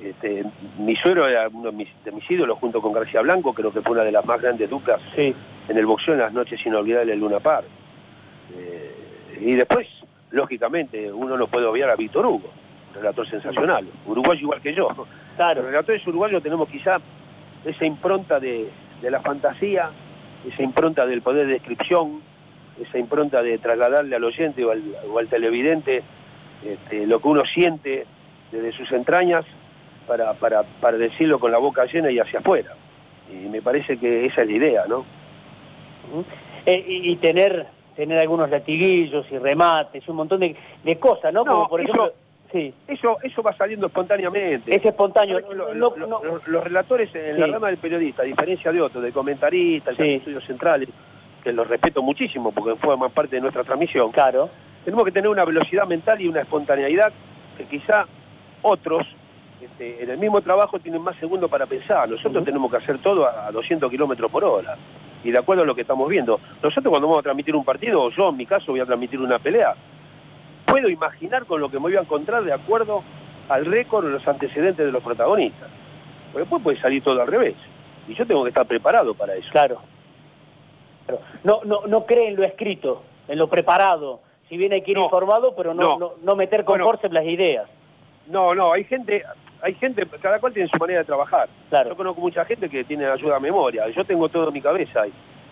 Este, 0.01 0.43
mi 0.79 0.95
suegro 0.95 1.27
era 1.27 1.47
uno 1.47 1.71
de 1.71 1.77
mis, 2.11 2.29
ídolos 2.29 2.57
junto 2.59 2.81
con 2.81 2.91
García 2.91 3.21
Blanco, 3.21 3.53
creo 3.53 3.71
que 3.71 3.81
fue 3.81 3.93
una 3.93 4.03
de 4.03 4.11
las 4.11 4.25
más 4.25 4.41
grandes 4.41 4.69
duplas 4.69 4.99
en 5.15 5.35
el 5.67 5.85
boxeo 5.85 6.15
en 6.15 6.19
las 6.19 6.33
noches 6.33 6.65
inolvidables 6.65 7.09
del 7.09 7.19
Luna 7.19 7.39
Par. 7.39 7.63
Eh, 8.57 9.39
y 9.39 9.53
después, 9.53 9.87
lógicamente, 10.33 11.11
uno 11.11 11.37
no 11.37 11.47
puede 11.47 11.65
obviar 11.65 11.89
a 11.89 11.95
Víctor 11.95 12.25
Hugo, 12.25 12.51
relator 12.93 13.27
sensacional, 13.29 13.87
uruguayo 14.05 14.41
igual 14.41 14.61
que 14.61 14.73
yo. 14.73 14.89
Claro. 15.35 15.61
Los 15.61 15.71
relatores 15.71 16.05
uruguayos 16.05 16.43
tenemos 16.43 16.67
quizá 16.67 16.99
esa 17.63 17.85
impronta 17.85 18.39
de, 18.39 18.69
de 19.01 19.11
la 19.11 19.21
fantasía, 19.21 19.91
esa 20.47 20.63
impronta 20.63 21.05
del 21.05 21.21
poder 21.21 21.47
de 21.47 21.53
descripción, 21.53 22.21
esa 22.81 22.97
impronta 22.97 23.43
de 23.43 23.57
trasladarle 23.59 24.15
al 24.15 24.23
oyente 24.23 24.65
o 24.65 24.71
al, 24.71 25.27
televidente 25.27 26.03
este, 26.65 27.05
lo 27.05 27.19
que 27.19 27.27
uno 27.27 27.45
siente 27.45 28.05
desde 28.51 28.71
sus 28.71 28.91
entrañas 28.91 29.45
para, 30.07 30.33
para, 30.33 30.97
decirlo 30.97 31.39
con 31.39 31.51
la 31.51 31.59
boca 31.59 31.85
llena 31.85 32.11
y 32.11 32.19
hacia 32.19 32.39
afuera. 32.39 32.75
Y 33.31 33.47
me 33.49 33.61
parece 33.61 33.97
que 33.97 34.25
esa 34.25 34.41
es 34.41 34.47
la 34.47 34.53
idea, 34.53 34.83
¿no? 34.87 35.05
Eh, 36.65 36.83
y, 36.87 37.15
tener 37.17 37.67
tener 37.95 38.19
algunos 38.19 38.49
latiguillos 38.49 39.25
y 39.31 39.37
remates, 39.37 40.07
un 40.07 40.15
montón 40.15 40.39
de, 40.39 40.97
cosas, 40.99 41.33
¿no? 41.33 41.45
Como 41.45 41.67
por 41.67 41.81
ejemplo... 41.81 42.13
Sí. 42.51 42.71
Eso, 42.87 43.17
eso 43.23 43.41
va 43.41 43.51
saliendo 43.57 43.87
espontáneamente. 43.87 44.75
Es 44.75 44.85
espontáneo. 44.85 45.39
los 45.73 46.63
relatores 46.63 47.09
en 47.15 47.39
la 47.39 47.47
rama 47.47 47.67
del 47.69 47.77
periodista, 47.77 48.21
a 48.21 48.25
diferencia 48.25 48.71
de 48.71 48.79
otros, 48.79 49.03
de 49.03 49.11
comentaristas, 49.11 49.97
de 49.97 50.17
estudios 50.17 50.45
centrales, 50.45 50.87
que 51.43 51.51
los 51.51 51.67
respeto 51.67 52.03
muchísimo 52.03 52.51
porque 52.51 52.75
forman 52.75 53.09
parte 53.09 53.37
de 53.37 53.41
nuestra 53.41 53.63
transmisión. 53.63 54.11
Claro. 54.11 54.51
Tenemos 54.85 55.03
que 55.03 55.11
tener 55.11 55.31
una 55.31 55.45
velocidad 55.45 55.87
mental 55.87 56.21
y 56.21 56.27
una 56.27 56.41
espontaneidad 56.41 57.11
que 57.57 57.65
quizá 57.65 58.05
otros 58.61 59.07
este, 59.61 60.03
en 60.03 60.09
el 60.09 60.17
mismo 60.17 60.41
trabajo 60.41 60.79
tienen 60.79 61.01
más 61.01 61.15
segundos 61.17 61.49
para 61.49 61.65
pensar. 61.65 62.09
Nosotros 62.09 62.43
tenemos 62.43 62.69
que 62.69 62.77
hacer 62.77 62.99
todo 62.99 63.27
a 63.27 63.51
200 63.51 63.89
kilómetros 63.89 64.29
por 64.29 64.43
hora. 64.43 64.77
Y 65.23 65.31
de 65.31 65.37
acuerdo 65.37 65.63
a 65.63 65.65
lo 65.65 65.75
que 65.75 65.81
estamos 65.81 66.09
viendo. 66.09 66.39
Nosotros 66.61 66.89
cuando 66.89 67.07
vamos 67.07 67.19
a 67.19 67.23
transmitir 67.23 67.55
un 67.55 67.63
partido, 67.63 68.01
o 68.01 68.09
yo 68.09 68.29
en 68.29 68.37
mi 68.37 68.45
caso 68.45 68.71
voy 68.71 68.81
a 68.81 68.85
transmitir 68.85 69.19
una 69.19 69.39
pelea, 69.39 69.75
puedo 70.65 70.89
imaginar 70.89 71.45
con 71.45 71.61
lo 71.61 71.69
que 71.69 71.77
me 71.77 71.83
voy 71.83 71.95
a 71.95 72.01
encontrar 72.01 72.43
de 72.43 72.53
acuerdo 72.53 73.03
al 73.49 73.65
récord 73.65 74.05
o 74.05 74.09
los 74.09 74.27
antecedentes 74.27 74.85
de 74.85 74.91
los 74.91 75.03
protagonistas. 75.03 75.69
Porque 76.31 76.39
después 76.39 76.63
puede 76.63 76.81
salir 76.81 77.03
todo 77.03 77.21
al 77.21 77.27
revés. 77.27 77.55
Y 78.07 78.15
yo 78.15 78.25
tengo 78.25 78.43
que 78.43 78.49
estar 78.49 78.65
preparado 78.65 79.13
para 79.13 79.35
eso. 79.35 79.49
Claro. 79.51 79.79
No, 81.43 81.61
no, 81.63 81.81
no 81.87 82.05
cree 82.05 82.29
en 82.29 82.35
lo 82.35 82.43
escrito, 82.43 83.03
en 83.27 83.37
lo 83.37 83.49
preparado. 83.49 84.21
Si 84.49 84.57
bien 84.57 84.73
hay 84.73 84.81
que 84.81 84.91
ir 84.91 84.97
informado, 84.97 85.55
pero 85.55 85.73
no, 85.73 86.15
no, 86.21 86.35
meter 86.35 86.63
con 86.63 86.81
bueno, 86.81 86.99
las 87.11 87.25
ideas. 87.25 87.67
No, 88.27 88.55
no, 88.55 88.71
hay 88.71 88.83
gente, 88.83 89.23
hay 89.63 89.75
gente, 89.75 90.05
cada 90.21 90.39
cual 90.39 90.51
tiene 90.51 90.67
su 90.67 90.77
manera 90.77 90.99
de 90.99 91.05
trabajar. 91.05 91.47
Claro. 91.69 91.89
Yo 91.89 91.95
conozco 91.95 92.19
mucha 92.19 92.43
gente 92.43 92.69
que 92.69 92.83
tiene 92.83 93.05
ayuda 93.05 93.37
a 93.37 93.39
memoria. 93.39 93.87
Yo 93.89 94.03
tengo 94.03 94.27
todo 94.27 94.49
en 94.49 94.53
mi 94.53 94.61
cabeza 94.61 95.03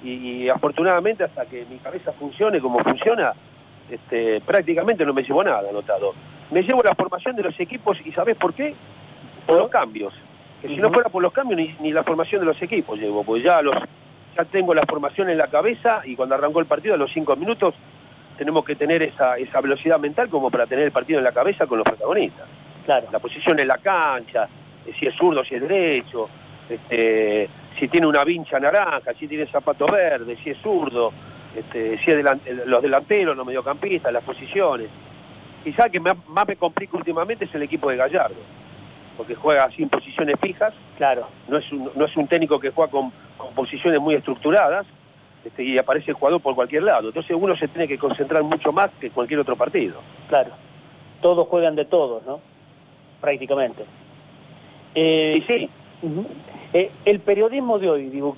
y, 0.03 0.09
y 0.09 0.49
afortunadamente 0.49 1.23
hasta 1.23 1.45
que 1.45 1.65
mi 1.65 1.77
cabeza 1.77 2.11
funcione 2.11 2.59
como 2.59 2.79
funciona, 2.79 3.33
este, 3.89 4.41
prácticamente 4.41 5.05
no 5.05 5.13
me 5.13 5.23
llevo 5.23 5.43
nada 5.43 5.69
anotado. 5.69 6.13
Me 6.49 6.61
llevo 6.61 6.83
la 6.83 6.93
formación 6.93 7.37
de 7.37 7.43
los 7.43 7.57
equipos 7.57 7.99
y 8.05 8.11
¿sabés 8.11 8.35
por 8.35 8.53
qué? 8.53 8.75
Por 9.47 9.57
los 9.57 9.69
cambios. 9.69 10.13
Que 10.61 10.67
si 10.67 10.75
no 10.77 10.91
fuera 10.91 11.09
por 11.09 11.21
los 11.21 11.31
cambios 11.31 11.71
ni, 11.79 11.91
la 11.91 12.03
formación 12.03 12.41
de 12.41 12.47
los 12.47 12.61
equipos 12.61 12.99
llevo, 12.99 13.23
pues 13.23 13.43
ya 13.43 13.61
los 13.61 13.75
ya 14.35 14.45
tengo 14.45 14.73
la 14.73 14.83
formación 14.83 15.29
en 15.29 15.37
la 15.37 15.47
cabeza 15.47 16.01
y 16.05 16.15
cuando 16.15 16.35
arrancó 16.35 16.59
el 16.59 16.65
partido 16.65 16.95
a 16.95 16.97
los 16.97 17.11
cinco 17.11 17.35
minutos 17.35 17.75
tenemos 18.37 18.63
que 18.63 18.75
tener 18.75 19.03
esa, 19.03 19.37
esa 19.37 19.59
velocidad 19.59 19.99
mental 19.99 20.29
como 20.29 20.49
para 20.49 20.65
tener 20.67 20.85
el 20.85 20.91
partido 20.91 21.19
en 21.19 21.25
la 21.25 21.33
cabeza 21.33 21.65
con 21.65 21.77
los 21.77 21.85
protagonistas. 21.85 22.47
Claro. 22.85 23.07
La 23.11 23.19
posición 23.19 23.59
en 23.59 23.67
la 23.67 23.77
cancha, 23.77 24.47
eh, 24.85 24.93
si 24.97 25.07
es 25.07 25.15
zurdo, 25.15 25.43
si 25.43 25.55
es 25.55 25.61
derecho, 25.61 26.29
este, 26.69 27.49
si 27.77 27.87
tiene 27.87 28.07
una 28.07 28.23
vincha 28.23 28.59
naranja, 28.59 29.13
si 29.19 29.27
tiene 29.27 29.45
zapato 29.47 29.85
verde, 29.87 30.37
si 30.43 30.51
es 30.51 30.57
zurdo, 30.59 31.11
este, 31.55 31.97
si 31.99 32.11
es 32.11 32.25
los 32.65 32.81
delanteros, 32.81 33.35
los 33.35 33.45
mediocampistas, 33.45 34.11
las 34.11 34.23
posiciones. 34.23 34.89
Quizá 35.63 35.89
que 35.89 35.99
más 35.99 36.15
me 36.47 36.55
complica 36.55 36.97
últimamente 36.97 37.45
es 37.45 37.53
el 37.53 37.63
equipo 37.63 37.89
de 37.89 37.97
Gallardo, 37.97 38.39
porque 39.15 39.35
juega 39.35 39.69
sin 39.71 39.89
posiciones 39.89 40.35
fijas, 40.41 40.73
claro. 40.97 41.27
no 41.47 41.57
es 41.57 41.71
un, 41.71 41.91
no 41.95 42.05
es 42.05 42.17
un 42.17 42.27
técnico 42.27 42.59
que 42.59 42.71
juega 42.71 42.89
con, 42.89 43.11
posiciones 43.55 43.99
muy 43.99 44.15
estructuradas 44.15 44.85
este, 45.43 45.63
y 45.63 45.77
aparece 45.77 46.11
el 46.11 46.15
jugador 46.15 46.41
por 46.41 46.55
cualquier 46.55 46.83
lado. 46.83 47.09
Entonces 47.09 47.35
uno 47.39 47.55
se 47.55 47.67
tiene 47.67 47.87
que 47.87 47.97
concentrar 47.97 48.43
mucho 48.43 48.71
más 48.71 48.89
que 48.99 49.11
cualquier 49.11 49.39
otro 49.39 49.55
partido. 49.55 50.01
Claro, 50.29 50.51
todos 51.21 51.47
juegan 51.47 51.75
de 51.75 51.85
todos, 51.85 52.23
¿no? 52.25 52.39
Prácticamente. 53.21 53.85
Eh, 54.95 55.43
sí. 55.47 55.69
Eh, 56.73 56.91
el 57.05 57.19
periodismo 57.19 57.79
de 57.79 57.89
hoy, 57.89 58.09
digo, 58.09 58.35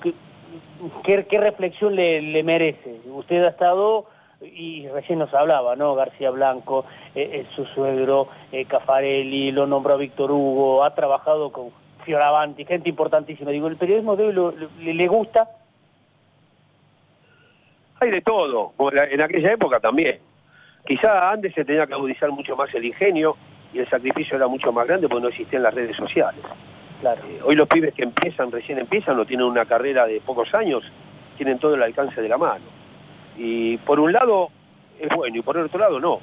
¿qué, 1.02 1.40
reflexión 1.40 1.96
le, 1.96 2.42
merece? 2.44 3.00
Usted 3.06 3.42
ha 3.44 3.48
estado, 3.48 4.06
y 4.40 4.86
recién 4.88 5.18
nos 5.18 5.32
hablaba, 5.32 5.74
¿no? 5.74 5.94
García 5.94 6.30
Blanco, 6.30 6.84
eh, 7.14 7.46
su 7.56 7.64
suegro, 7.64 8.28
Cafarelli, 8.68 9.50
lo 9.50 9.66
nombró 9.66 9.96
Víctor 9.96 10.30
Hugo, 10.30 10.84
ha 10.84 10.94
trabajado 10.94 11.50
con 11.50 11.70
Fioravanti, 12.04 12.64
gente 12.66 12.90
importantísima. 12.90 13.50
Digo, 13.50 13.68
¿el 13.68 13.76
periodismo 13.76 14.16
de 14.16 14.24
hoy 14.24 14.68
le, 14.80 15.06
gusta? 15.06 15.48
Hay 18.00 18.10
de 18.10 18.20
todo, 18.20 18.74
en 19.10 19.20
aquella 19.20 19.52
época 19.52 19.80
también. 19.80 20.18
Quizá 20.86 21.30
antes 21.30 21.54
se 21.54 21.64
tenía 21.64 21.86
que 21.86 21.94
agudizar 21.94 22.30
mucho 22.30 22.54
más 22.56 22.72
el 22.74 22.84
ingenio 22.84 23.36
y 23.74 23.80
el 23.80 23.90
sacrificio 23.90 24.36
era 24.36 24.46
mucho 24.46 24.72
más 24.72 24.86
grande 24.86 25.08
porque 25.08 25.22
no 25.22 25.28
existían 25.28 25.64
las 25.64 25.74
redes 25.74 25.96
sociales. 25.96 26.40
Claro. 27.00 27.20
Eh, 27.28 27.40
hoy 27.44 27.56
los 27.56 27.68
pibes 27.68 27.92
que 27.92 28.04
empiezan, 28.04 28.52
recién 28.52 28.78
empiezan, 28.78 29.16
no 29.16 29.26
tienen 29.26 29.46
una 29.46 29.64
carrera 29.64 30.06
de 30.06 30.20
pocos 30.20 30.54
años, 30.54 30.84
tienen 31.36 31.58
todo 31.58 31.74
el 31.74 31.82
alcance 31.82 32.22
de 32.22 32.28
la 32.28 32.38
mano. 32.38 32.64
Y 33.36 33.76
por 33.78 33.98
un 33.98 34.12
lado 34.12 34.50
es 34.98 35.08
bueno 35.14 35.36
y 35.36 35.42
por 35.42 35.56
el 35.56 35.64
otro 35.64 35.80
lado 35.80 35.98
no, 35.98 36.20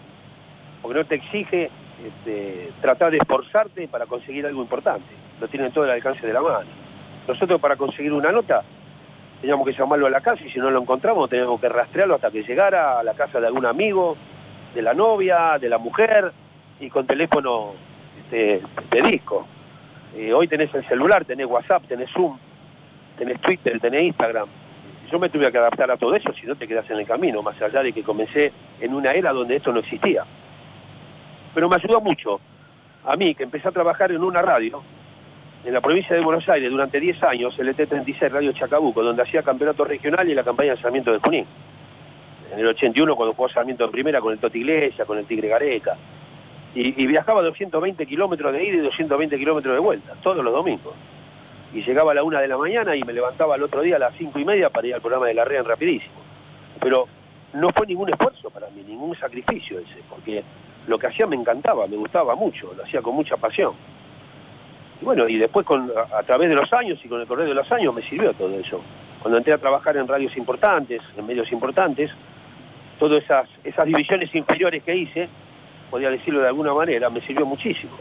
porque 0.82 0.98
no 0.98 1.06
te 1.06 1.16
exige 1.16 1.70
este, 2.04 2.72
tratar 2.82 3.12
de 3.12 3.18
esforzarte 3.18 3.90
para 3.90 4.06
conseguir 4.06 4.46
algo 4.46 4.62
importante. 4.62 5.14
Lo 5.42 5.50
tienen 5.50 5.74
todo 5.74 5.84
el 5.84 5.92
alcance 5.92 6.26
de 6.26 6.34
la 6.34 6.42
mano. 6.42 6.70
Nosotros 7.28 7.60
para 7.60 7.76
conseguir 7.76 8.14
una 8.14 8.32
nota 8.32 8.64
teníamos 9.42 9.68
que 9.68 9.74
llamarlo 9.74 10.08
a 10.08 10.10
la 10.10 10.22
casa 10.22 10.42
y 10.46 10.52
si 10.52 10.60
no 10.60 10.72
lo 10.72 10.80
encontramos 10.80 11.30
teníamos 11.30 11.60
que 11.60 11.68
rastrearlo 11.68 12.16
hasta 12.16 12.32
que 12.32 12.44
llegara 12.44 13.00
a 13.00 13.04
la 13.04 13.14
casa 13.14 13.42
de 13.42 13.48
algún 13.48 13.66
amigo, 13.66 14.16
de 14.74 14.82
la 14.82 14.94
novia, 14.94 15.58
de 15.60 15.68
la 15.68 15.78
mujer 15.78 16.32
y 16.82 16.90
con 16.90 17.08
teléfono 17.08 17.74
este, 18.24 18.62
de 18.90 19.02
disco. 19.02 19.48
Eh, 20.16 20.34
hoy 20.34 20.48
tenés 20.48 20.74
el 20.74 20.86
celular, 20.88 21.24
tenés 21.24 21.46
WhatsApp, 21.46 21.84
tenés 21.88 22.10
Zoom, 22.12 22.38
tenés 23.18 23.40
Twitter, 23.40 23.80
tenés 23.80 24.04
Instagram. 24.04 24.50
Yo 25.10 25.20
me 25.20 25.30
tuve 25.30 25.52
que 25.52 25.58
adaptar 25.58 25.90
a 25.92 25.98
todo 25.98 26.16
eso 26.16 26.34
si 26.34 26.46
no 26.46 26.56
te 26.56 26.68
quedas 26.68 26.90
en 26.90 27.00
el 27.00 27.08
camino, 27.08 27.42
más 27.42 27.62
allá 27.62 27.82
de 27.82 27.94
que 27.94 28.04
comencé 28.04 28.52
en 28.80 28.94
una 28.94 29.12
era 29.12 29.32
donde 29.32 29.56
esto 29.56 29.72
no 29.72 29.80
existía 29.80 30.26
pero 31.54 31.70
me 31.70 31.76
ayudó 31.76 32.02
mucho. 32.02 32.40
A 33.04 33.16
mí, 33.16 33.34
que 33.36 33.44
empecé 33.44 33.68
a 33.68 33.72
trabajar 33.72 34.12
en 34.12 34.24
una 34.24 34.42
radio, 34.42 34.84
en 35.66 35.74
la 35.74 35.82
provincia 35.82 36.16
de 36.16 36.22
Buenos 36.22 36.48
Aires 36.50 36.70
durante 36.70 37.00
10 37.00 37.24
años, 37.24 37.58
el 37.60 37.76
ET36 37.76 38.30
Radio 38.30 38.52
Chacabuco, 38.52 39.04
donde 39.04 39.24
hacía 39.24 39.44
campeonato 39.44 39.84
regional 39.86 40.28
y 40.30 40.36
la 40.36 40.44
campaña 40.44 40.76
de 40.76 40.82
Sarmiento 40.82 41.12
de 41.12 41.20
Junín. 41.20 41.46
En 42.52 42.60
el 42.60 42.68
81 42.68 43.16
cuando 43.16 43.34
jugó 43.34 43.50
Sarmiento 43.50 43.86
en 43.86 43.92
primera 43.92 44.20
con 44.20 44.34
el 44.34 44.40
Toti 44.40 44.60
Iglesia, 44.60 45.06
con 45.06 45.18
el 45.18 45.26
Tigre 45.26 45.48
Gareca. 45.48 45.98
Y, 46.74 47.06
viajaba 47.06 47.42
220 47.42 48.06
kilómetros 48.06 48.54
de 48.54 48.64
ida 48.64 48.76
y 48.76 48.80
220 48.80 49.38
kilómetros 49.38 49.74
de 49.74 49.80
vuelta, 49.80 50.14
todos 50.24 50.44
los 50.44 50.54
domingos. 50.54 50.94
Y 51.74 51.82
llegaba 51.82 52.12
a 52.12 52.16
la 52.16 52.24
una 52.24 52.40
de 52.40 52.48
la 52.48 52.58
mañana 52.58 52.96
y 52.96 53.04
me 53.04 53.12
levantaba 53.12 53.56
el 53.56 53.64
otro 53.64 53.82
día 53.82 53.98
a 53.98 54.00
las 54.00 54.16
cinco 54.18 54.40
y 54.40 54.46
media 54.46 54.70
para 54.70 54.88
ir 54.88 54.96
al 54.96 55.02
programa 55.02 55.28
de 55.28 55.34
la 55.34 55.44
REAN 55.44 55.66
rapidísimo. 55.66 56.16
Pero 56.80 57.08
no 57.54 57.70
fue 57.76 57.88
ningún 57.88 58.10
esfuerzo 58.10 58.50
para 58.50 58.70
mí, 58.70 58.84
ningún 58.88 59.18
sacrificio 59.18 59.80
ese, 59.80 60.02
porque 60.10 60.44
lo 60.88 60.98
que 60.98 61.08
hacía 61.08 61.28
me 61.28 61.36
encantaba, 61.36 61.88
me 61.88 61.98
gustaba 61.98 62.36
mucho, 62.36 62.74
lo 62.76 62.84
hacía 62.84 63.02
con 63.02 63.16
mucha 63.16 63.36
pasión. 63.36 63.74
Y 65.02 65.06
bueno, 65.06 65.28
y 65.28 65.38
después 65.38 65.66
con, 65.66 65.92
a, 66.14 66.24
través 66.24 66.50
de 66.50 66.56
los 66.56 66.72
años 66.72 67.00
y 67.04 67.08
con 67.10 67.20
el 67.20 67.28
correr 67.28 67.48
de 67.48 67.56
los 67.56 67.70
años 67.72 67.94
me 67.94 68.02
sirvió 68.02 68.34
todo 68.34 68.58
eso. 68.58 68.82
Cuando 69.22 69.38
entré 69.38 69.54
a 69.54 69.58
trabajar 69.58 69.98
en 69.98 70.08
radios 70.08 70.38
importantes, 70.38 71.02
en 71.18 71.26
medios 71.26 71.52
importantes, 71.52 72.12
todas 72.98 73.24
esas, 73.24 73.50
esas 73.64 73.86
divisiones 73.86 74.34
inferiores 74.34 74.84
que 74.84 74.96
hice, 74.96 75.30
podría 75.92 76.10
decirlo 76.10 76.40
de 76.42 76.48
alguna 76.48 76.74
manera, 76.74 77.12
me 77.12 77.22
sirvió 77.22 77.46
muchísimo. 77.46 77.92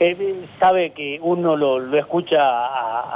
Eh, 0.00 0.44
sabe 0.60 0.90
que 0.90 1.18
uno 1.22 1.56
lo, 1.56 1.96
escucha 1.96 2.66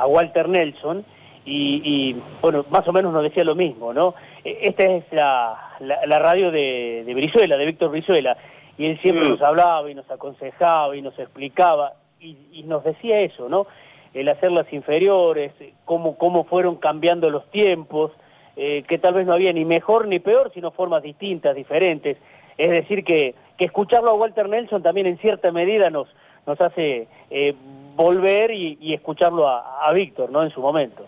a 0.00 0.06
Walter 0.06 0.48
Nelson 0.48 1.04
y, 1.44 2.16
bueno, 2.40 2.64
más 2.70 2.86
o 2.86 2.92
menos 2.92 3.12
nos 3.12 3.22
decía 3.22 3.44
lo 3.44 3.54
mismo, 3.54 3.92
¿no? 3.92 4.14
E, 4.44 4.58
esta 4.62 4.84
es 4.84 5.04
la, 5.10 6.18
radio 6.20 6.50
de, 6.50 7.02
de, 7.04 7.14
Brizuela, 7.14 7.56
de 7.56 7.66
Víctor 7.66 7.90
Brizuela, 7.90 8.36
y 8.78 8.86
él 8.86 9.00
siempre 9.00 9.26
mm. 9.26 9.30
nos 9.30 9.42
hablaba 9.42 9.90
y 9.90 9.94
nos 9.94 10.08
aconsejaba 10.10 10.96
y 10.96 11.02
nos 11.02 11.18
explicaba 11.18 11.94
y, 12.20 12.62
nos 12.66 12.84
decía 12.84 13.20
eso, 13.20 13.48
¿no? 13.48 13.66
El 14.14 14.28
hacer 14.28 14.52
las 14.52 14.72
inferiores, 14.72 15.52
cómo, 15.84 16.16
cómo 16.16 16.44
fueron 16.44 16.76
cambiando 16.76 17.30
los 17.30 17.50
tiempos, 17.50 18.12
eh, 18.56 18.84
que 18.86 18.98
tal 18.98 19.14
vez 19.14 19.26
no 19.26 19.32
había 19.32 19.52
ni 19.52 19.64
mejor 19.64 20.06
ni 20.06 20.20
peor, 20.20 20.52
sino 20.54 20.70
formas 20.70 21.02
distintas, 21.02 21.56
diferentes. 21.56 22.18
Es 22.58 22.70
decir, 22.70 23.04
que, 23.04 23.34
que 23.56 23.64
escucharlo 23.64 24.10
a 24.10 24.14
Walter 24.14 24.48
Nelson 24.48 24.82
también 24.82 25.06
en 25.06 25.18
cierta 25.18 25.52
medida 25.52 25.90
nos, 25.90 26.08
nos 26.46 26.60
hace 26.60 27.08
eh, 27.30 27.54
volver 27.96 28.50
y, 28.50 28.94
escucharlo 28.94 29.48
a, 29.48 29.86
a 29.86 29.92
Víctor, 29.92 30.30
¿no? 30.30 30.42
En 30.42 30.50
su 30.50 30.60
momento. 30.60 31.06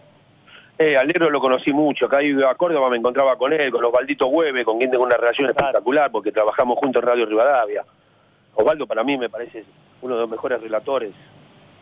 Eh, 0.76 0.98
lo 1.18 1.40
conocí 1.40 1.72
mucho, 1.72 2.06
acá 2.06 2.20
iba 2.20 2.50
a 2.50 2.54
Córdoba 2.56 2.90
me 2.90 2.96
encontraba 2.96 3.36
con 3.36 3.52
él, 3.52 3.70
con 3.70 3.84
Osvaldito 3.84 4.26
Hueve, 4.26 4.64
con 4.64 4.78
quien 4.78 4.90
tengo 4.90 5.04
una 5.04 5.16
relación 5.16 5.48
espectacular 5.48 6.10
porque 6.10 6.32
trabajamos 6.32 6.78
juntos 6.78 7.00
en 7.00 7.08
Radio 7.08 7.26
Rivadavia. 7.26 7.84
Osvaldo 8.54 8.86
para 8.86 9.04
mí 9.04 9.16
me 9.16 9.28
parece 9.28 9.64
uno 10.02 10.14
de 10.16 10.22
los 10.22 10.30
mejores 10.30 10.60
relatores 10.60 11.12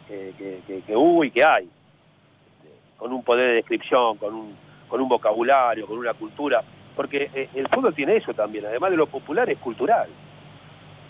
que, 0.06 0.94
hubo 0.94 1.24
y 1.24 1.30
que 1.30 1.42
hay, 1.42 1.64
este, 1.64 2.98
con 2.98 3.12
un 3.14 3.22
poder 3.22 3.48
de 3.48 3.54
descripción, 3.54 4.18
con 4.18 4.34
un, 4.34 4.56
con 4.88 5.00
un 5.00 5.08
vocabulario, 5.08 5.86
con 5.86 5.96
una 5.96 6.12
cultura, 6.12 6.62
porque 6.96 7.30
eh, 7.34 7.48
el 7.54 7.68
fútbol 7.68 7.94
tiene 7.94 8.16
eso 8.16 8.34
también, 8.34 8.66
además 8.66 8.90
de 8.90 8.96
lo 8.96 9.06
popular 9.06 9.48
es 9.48 9.58
cultural. 9.58 10.08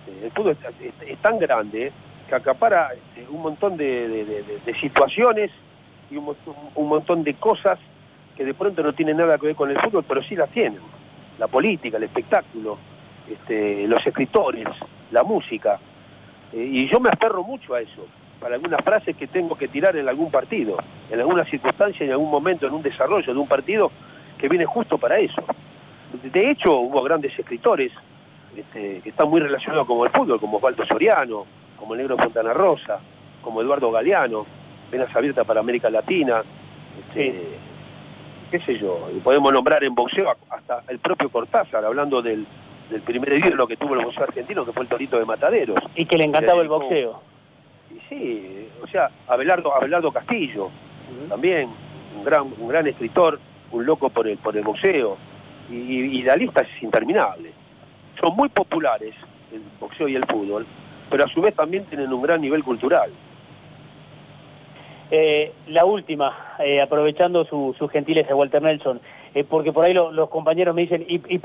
Eh, 0.07 0.21
el 0.25 0.31
fútbol 0.31 0.57
es, 1.07 1.19
tan 1.19 1.39
grande 1.39 1.93
que 2.29 2.35
acapara 2.35 2.91
este, 2.95 3.29
un 3.29 3.43
montón 3.43 3.77
de 3.77 4.75
situaciones 4.81 5.51
y 6.13 6.17
un, 6.17 6.89
montón 6.89 7.25
de 7.25 7.35
cosas 7.35 7.79
que 8.37 8.45
de 8.45 8.55
pronto 8.55 8.83
no 8.83 8.93
tienen 8.93 9.17
nada 9.17 9.39
que 9.39 9.47
ver 9.47 9.57
con 9.57 9.71
el 9.71 9.79
fútbol, 9.79 10.05
pero 10.07 10.23
sí 10.23 10.37
las 10.37 10.51
tienen. 10.51 10.81
La 11.39 11.49
política, 11.49 11.97
el 11.97 12.05
espectáculo, 12.05 12.79
este, 13.29 13.87
los 13.89 14.07
escritores, 14.07 14.69
la 15.11 15.23
música. 15.25 15.79
Eh, 16.53 16.69
y 16.71 16.89
yo 16.89 17.01
me 17.01 17.09
aferro 17.09 17.43
mucho 17.43 17.75
a 17.75 17.81
eso, 17.81 18.07
para 18.41 18.57
algunas 18.57 18.83
frases 18.83 19.17
que 19.17 19.27
tengo 19.27 19.57
que 19.57 19.69
tirar 19.69 19.97
en 19.97 20.09
algún 20.09 20.31
partido, 20.31 20.77
en 21.11 21.21
alguna 21.21 21.45
circunstancia, 21.45 22.05
en 22.05 22.13
algún 22.13 22.31
momento, 22.31 22.67
en 22.67 22.75
un 22.75 22.83
desarrollo 22.83 23.33
de 23.33 23.39
un 23.39 23.49
partido 23.49 23.91
que 24.39 24.49
viene 24.49 24.67
justo 24.67 24.99
para 24.99 25.19
eso. 25.19 25.43
De 26.23 26.51
hecho, 26.51 26.77
hubo 26.77 27.03
grandes 27.03 27.39
escritores 27.39 27.93
este, 28.57 29.01
que 29.01 29.09
están 29.09 29.31
muy 29.31 29.41
relacionados 29.41 29.87
con 29.87 30.07
el 30.07 30.13
fútbol, 30.13 30.39
como 30.39 30.59
Osvaldo 30.59 30.85
Soriano, 30.85 31.47
como 31.79 31.95
el 31.95 32.01
Negro 32.01 32.19
Fontana 32.19 32.53
Rosa, 32.53 33.01
como 33.41 33.63
Eduardo 33.63 33.91
Galeano, 33.91 34.47
penas 34.91 35.15
abiertas 35.17 35.47
para 35.47 35.61
América 35.61 35.89
Latina, 35.89 36.43
este, 36.99 37.59
qué 38.51 38.61
sé 38.61 38.79
yo, 38.79 39.09
y 39.15 39.21
podemos 39.21 39.53
nombrar 39.53 39.83
en 39.85 39.95
boxeo 39.95 40.35
hasta 40.51 40.83
el 40.89 40.99
propio 40.99 41.31
Cortázar, 41.31 41.85
hablando 41.85 42.21
del, 42.21 42.47
primer 43.07 43.33
ídolo 43.33 43.67
que 43.67 43.79
tuvo 43.79 43.95
el 43.95 44.05
boxeo 44.05 44.25
argentino, 44.25 44.67
que 44.67 44.73
fue 44.73 44.83
el 44.83 44.89
Torito 44.89 45.19
de 45.19 45.25
Mataderos. 45.25 45.81
Y 45.95 46.05
que 46.05 46.19
le 46.19 46.25
encantaba 46.25 46.61
el 46.61 46.69
boxeo. 46.69 47.23
Y 47.91 48.01
sí, 48.11 48.69
o 48.83 48.87
sea, 48.87 49.11
Abelardo, 49.27 49.75
Abelardo 49.75 50.13
Castillo, 50.13 50.69
también, 51.31 51.71
un 52.19 52.25
gran, 52.25 52.53
un 52.59 52.69
gran 52.69 52.87
escritor, 52.87 53.41
un 53.71 53.87
loco 53.87 54.11
por 54.11 54.29
el, 54.29 54.37
por 54.37 54.55
el 54.55 54.63
boxeo, 54.63 55.17
y, 55.73 56.23
la 56.23 56.37
lista 56.37 56.61
es 56.63 56.83
interminable. 56.83 57.53
Son 58.21 58.37
muy 58.37 58.49
populares 58.49 59.15
el 59.53 59.63
boxeo 59.81 60.09
y 60.09 60.17
el 60.17 60.25
fútbol, 60.27 60.67
pero 61.11 61.25
a 61.25 61.29
su 61.29 61.41
vez 61.41 61.55
también 61.55 61.85
tienen 61.87 62.13
un 62.13 62.23
gran 62.23 62.41
nivel 62.41 62.63
cultural. 62.63 63.11
Eh, 65.15 65.53
la 65.67 65.85
última, 65.85 66.55
eh, 66.59 66.81
aprovechando 66.81 67.45
su, 67.45 67.75
su, 67.79 67.87
gentileza, 67.87 68.35
Walter 68.35 68.63
Nelson, 68.63 68.99
eh, 69.35 69.45
porque 69.45 69.71
por 69.71 69.85
ahí 69.85 69.93
los 69.93 70.31
compañeros 70.31 70.75
me 70.75 70.81
dicen, 70.83 71.05
y, 71.07 71.21
y 71.29 71.41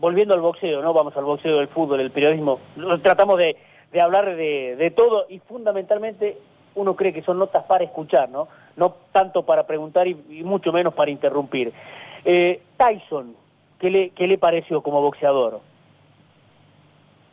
volviendo 0.00 0.32
al 0.32 0.40
boxeo, 0.40 0.80
¿no? 0.80 0.94
Vamos 0.94 1.14
al 1.14 1.24
boxeo, 1.24 1.58
del 1.58 1.68
fútbol, 1.68 2.00
el 2.00 2.10
periodismo, 2.10 2.60
tratamos 3.02 3.36
de, 3.36 3.58
hablar 4.00 4.34
de, 4.34 4.92
todo 4.96 5.26
y 5.28 5.38
fundamentalmente 5.40 6.38
uno 6.76 6.96
cree 6.96 7.12
que 7.12 7.20
son 7.20 7.38
notas 7.38 7.64
para 7.64 7.84
escuchar, 7.84 8.30
¿no? 8.30 8.48
No 8.76 8.94
tanto 9.12 9.44
para 9.44 9.66
preguntar 9.66 10.08
y, 10.08 10.14
mucho 10.42 10.72
menos 10.72 10.94
para 10.94 11.10
interrumpir. 11.10 11.74
Tyson, 12.78 13.36
¿qué 13.78 13.90
le, 13.90 14.10
¿qué 14.10 14.26
le 14.26 14.38
pareció 14.38 14.82
como 14.82 15.00
boxeador? 15.00 15.60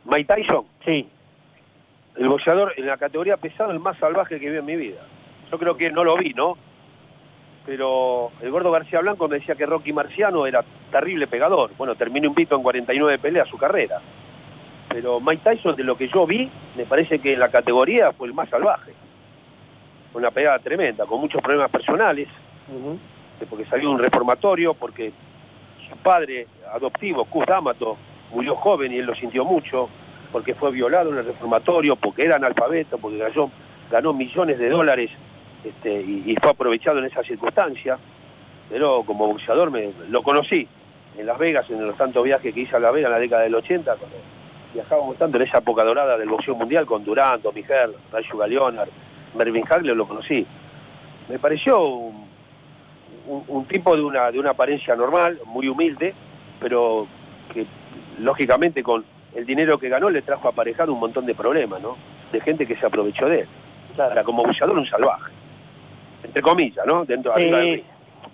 Mike 0.04 0.34
Tyson. 0.34 0.64
Sí. 0.84 1.08
El 2.16 2.28
boxeador 2.28 2.72
en 2.76 2.86
la 2.86 2.96
categoría 2.96 3.36
pesada, 3.36 3.72
el 3.72 3.80
más 3.80 3.98
salvaje 3.98 4.40
que 4.40 4.50
vi 4.50 4.56
en 4.56 4.64
mi 4.64 4.76
vida 4.76 5.02
yo 5.50 5.58
creo 5.58 5.76
que 5.76 5.90
no 5.90 6.04
lo 6.04 6.16
vi, 6.16 6.32
¿no? 6.34 6.56
Pero 7.64 8.30
el 8.40 8.50
gordo 8.50 8.70
García 8.70 9.00
Blanco 9.00 9.28
me 9.28 9.36
decía 9.36 9.54
que 9.54 9.66
Rocky 9.66 9.92
Marciano 9.92 10.46
era 10.46 10.64
terrible 10.90 11.26
pegador. 11.26 11.72
Bueno, 11.76 11.94
terminó 11.96 12.26
invito 12.26 12.56
en 12.56 12.62
49 12.62 13.18
peleas 13.18 13.48
su 13.48 13.58
carrera. 13.58 14.00
Pero 14.88 15.20
Mike 15.20 15.42
Tyson, 15.42 15.74
de 15.74 15.82
lo 15.82 15.96
que 15.96 16.08
yo 16.08 16.26
vi, 16.26 16.50
me 16.76 16.84
parece 16.84 17.18
que 17.18 17.34
en 17.34 17.40
la 17.40 17.50
categoría 17.50 18.12
fue 18.12 18.28
el 18.28 18.34
más 18.34 18.48
salvaje. 18.48 18.92
Una 20.14 20.30
pegada 20.30 20.58
tremenda, 20.60 21.04
con 21.06 21.20
muchos 21.20 21.42
problemas 21.42 21.70
personales, 21.70 22.28
porque 23.50 23.66
salió 23.66 23.90
un 23.90 23.98
reformatorio, 23.98 24.72
porque 24.72 25.12
padre 26.06 26.46
adoptivo, 26.72 27.24
Cus 27.24 27.44
D'Amato, 27.46 27.96
murió 28.30 28.54
joven 28.54 28.92
y 28.92 28.98
él 28.98 29.06
lo 29.06 29.16
sintió 29.16 29.44
mucho, 29.44 29.88
porque 30.30 30.54
fue 30.54 30.70
violado 30.70 31.10
en 31.10 31.18
el 31.18 31.24
reformatorio, 31.24 31.96
porque 31.96 32.24
era 32.24 32.36
analfabeto, 32.36 32.96
porque 32.96 33.18
ganó, 33.18 33.50
ganó 33.90 34.12
millones 34.12 34.56
de 34.56 34.68
dólares 34.68 35.10
este, 35.64 35.92
y, 36.00 36.36
fue 36.40 36.52
aprovechado 36.52 37.00
en 37.00 37.06
esa 37.06 37.24
circunstancia, 37.24 37.98
pero 38.70 39.02
como 39.02 39.26
boxeador 39.26 39.72
me, 39.72 39.90
lo 40.08 40.22
conocí 40.22 40.68
en 41.18 41.26
Las 41.26 41.38
Vegas, 41.38 41.68
en 41.70 41.84
los 41.84 41.96
tantos 41.96 42.22
viajes 42.22 42.54
que 42.54 42.60
hice 42.60 42.76
a 42.76 42.78
Las 42.78 42.92
Vegas 42.92 43.08
en 43.08 43.12
la 43.12 43.18
década 43.18 43.42
del 43.42 43.56
80, 43.56 43.96
cuando 43.96 44.16
viajábamos 44.74 45.16
tanto 45.16 45.38
en 45.38 45.42
esa 45.42 45.58
época 45.58 45.82
dorada 45.82 46.16
del 46.16 46.28
boxeo 46.28 46.54
mundial 46.54 46.86
con 46.86 47.02
Durán, 47.02 47.40
Herr, 47.68 47.90
Rayo 48.12 48.36
Galeonar, 48.36 48.88
Mervyn 49.34 49.64
Hagler, 49.68 49.96
lo 49.96 50.06
conocí. 50.06 50.46
Me 51.28 51.40
pareció 51.40 51.84
un, 51.84 52.28
tipo 53.68 53.96
de 53.96 54.02
una, 54.02 54.30
de 54.30 54.38
una 54.38 54.50
apariencia 54.50 54.94
normal, 54.94 55.40
muy 55.46 55.68
humilde, 55.68 56.14
pero 56.60 57.06
que 57.52 57.66
lógicamente 58.18 58.82
con 58.82 59.04
el 59.34 59.44
dinero 59.44 59.78
que 59.78 59.88
ganó 59.88 60.08
le 60.10 60.22
trajo 60.22 60.48
aparejado 60.48 60.92
un 60.92 61.00
montón 61.00 61.26
de 61.26 61.34
problemas, 61.34 61.80
¿no? 61.82 61.96
De 62.32 62.40
gente 62.40 62.66
que 62.66 62.76
se 62.76 62.86
aprovechó 62.86 63.28
de 63.28 63.40
él. 63.40 63.48
Era 63.94 64.24
como 64.24 64.42
buceador 64.42 64.76
un 64.76 64.86
salvaje. 64.86 65.32
Entre 66.22 66.42
comillas, 66.42 66.86
¿no? 66.86 67.04
Dentro 67.04 67.34
sí, 67.36 67.84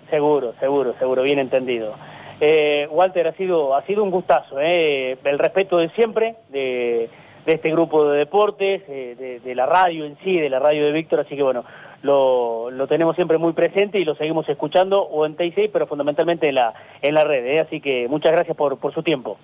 seguro, 0.09 0.53
seguro, 0.59 0.95
seguro, 0.99 1.23
bien 1.23 1.39
entendido. 1.39 1.95
Eh, 2.39 2.87
Walter, 2.91 3.27
ha 3.27 3.33
sido, 3.33 3.75
ha 3.75 3.83
sido 3.83 4.03
un 4.03 4.11
gustazo, 4.11 4.59
¿eh? 4.59 5.17
el 5.23 5.39
respeto 5.39 5.77
de 5.77 5.89
siempre, 5.89 6.35
de, 6.49 7.09
este 7.45 7.71
grupo 7.71 8.09
de 8.09 8.19
deportes, 8.19 8.83
eh, 8.87 9.39
de, 9.43 9.55
la 9.55 9.65
radio 9.65 10.05
en 10.05 10.17
sí, 10.23 10.39
de 10.39 10.49
la 10.49 10.59
radio 10.59 10.85
de 10.85 10.91
Víctor, 10.91 11.21
así 11.21 11.35
que 11.35 11.43
bueno, 11.43 11.63
lo, 12.03 12.69
tenemos 12.87 13.15
siempre 13.15 13.37
muy 13.37 13.53
presente 13.53 13.97
y 13.97 14.05
lo 14.05 14.15
seguimos 14.15 14.47
escuchando 14.47 15.01
o 15.01 15.25
en 15.25 15.35
TIC, 15.35 15.71
pero 15.71 15.87
fundamentalmente 15.87 16.49
en 16.49 16.55
la, 16.55 16.73
en 17.01 17.15
la 17.15 17.23
red, 17.23 17.59
así 17.59 17.79
que 17.79 18.07
muchas 18.07 18.33
gracias 18.33 18.55
por, 18.55 18.77
por 18.77 18.93
su 18.93 19.01
tiempo. 19.01 19.37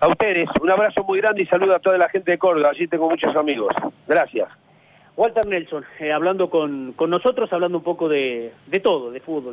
A 0.00 0.08
ustedes, 0.08 0.48
un 0.60 0.68
abrazo 0.68 1.04
muy 1.04 1.20
grande 1.20 1.42
y 1.42 1.46
saludo 1.46 1.76
a 1.76 1.78
toda 1.78 1.96
la 1.96 2.08
gente 2.08 2.32
de 2.32 2.38
Córdoba, 2.38 2.70
allí 2.70 2.88
tengo 2.88 3.08
muchos 3.08 3.34
amigos. 3.36 3.72
Gracias. 4.08 4.48
Walter 5.16 5.46
Nelson, 5.46 5.84
hablando 6.12 6.50
con, 6.50 6.92
con 6.94 7.10
nosotros, 7.10 7.52
hablando 7.52 7.78
un 7.78 7.84
poco 7.84 8.08
de, 8.08 8.52
de 8.66 8.80
todo, 8.80 9.10
de 9.10 9.20
fútbol. 9.20 9.50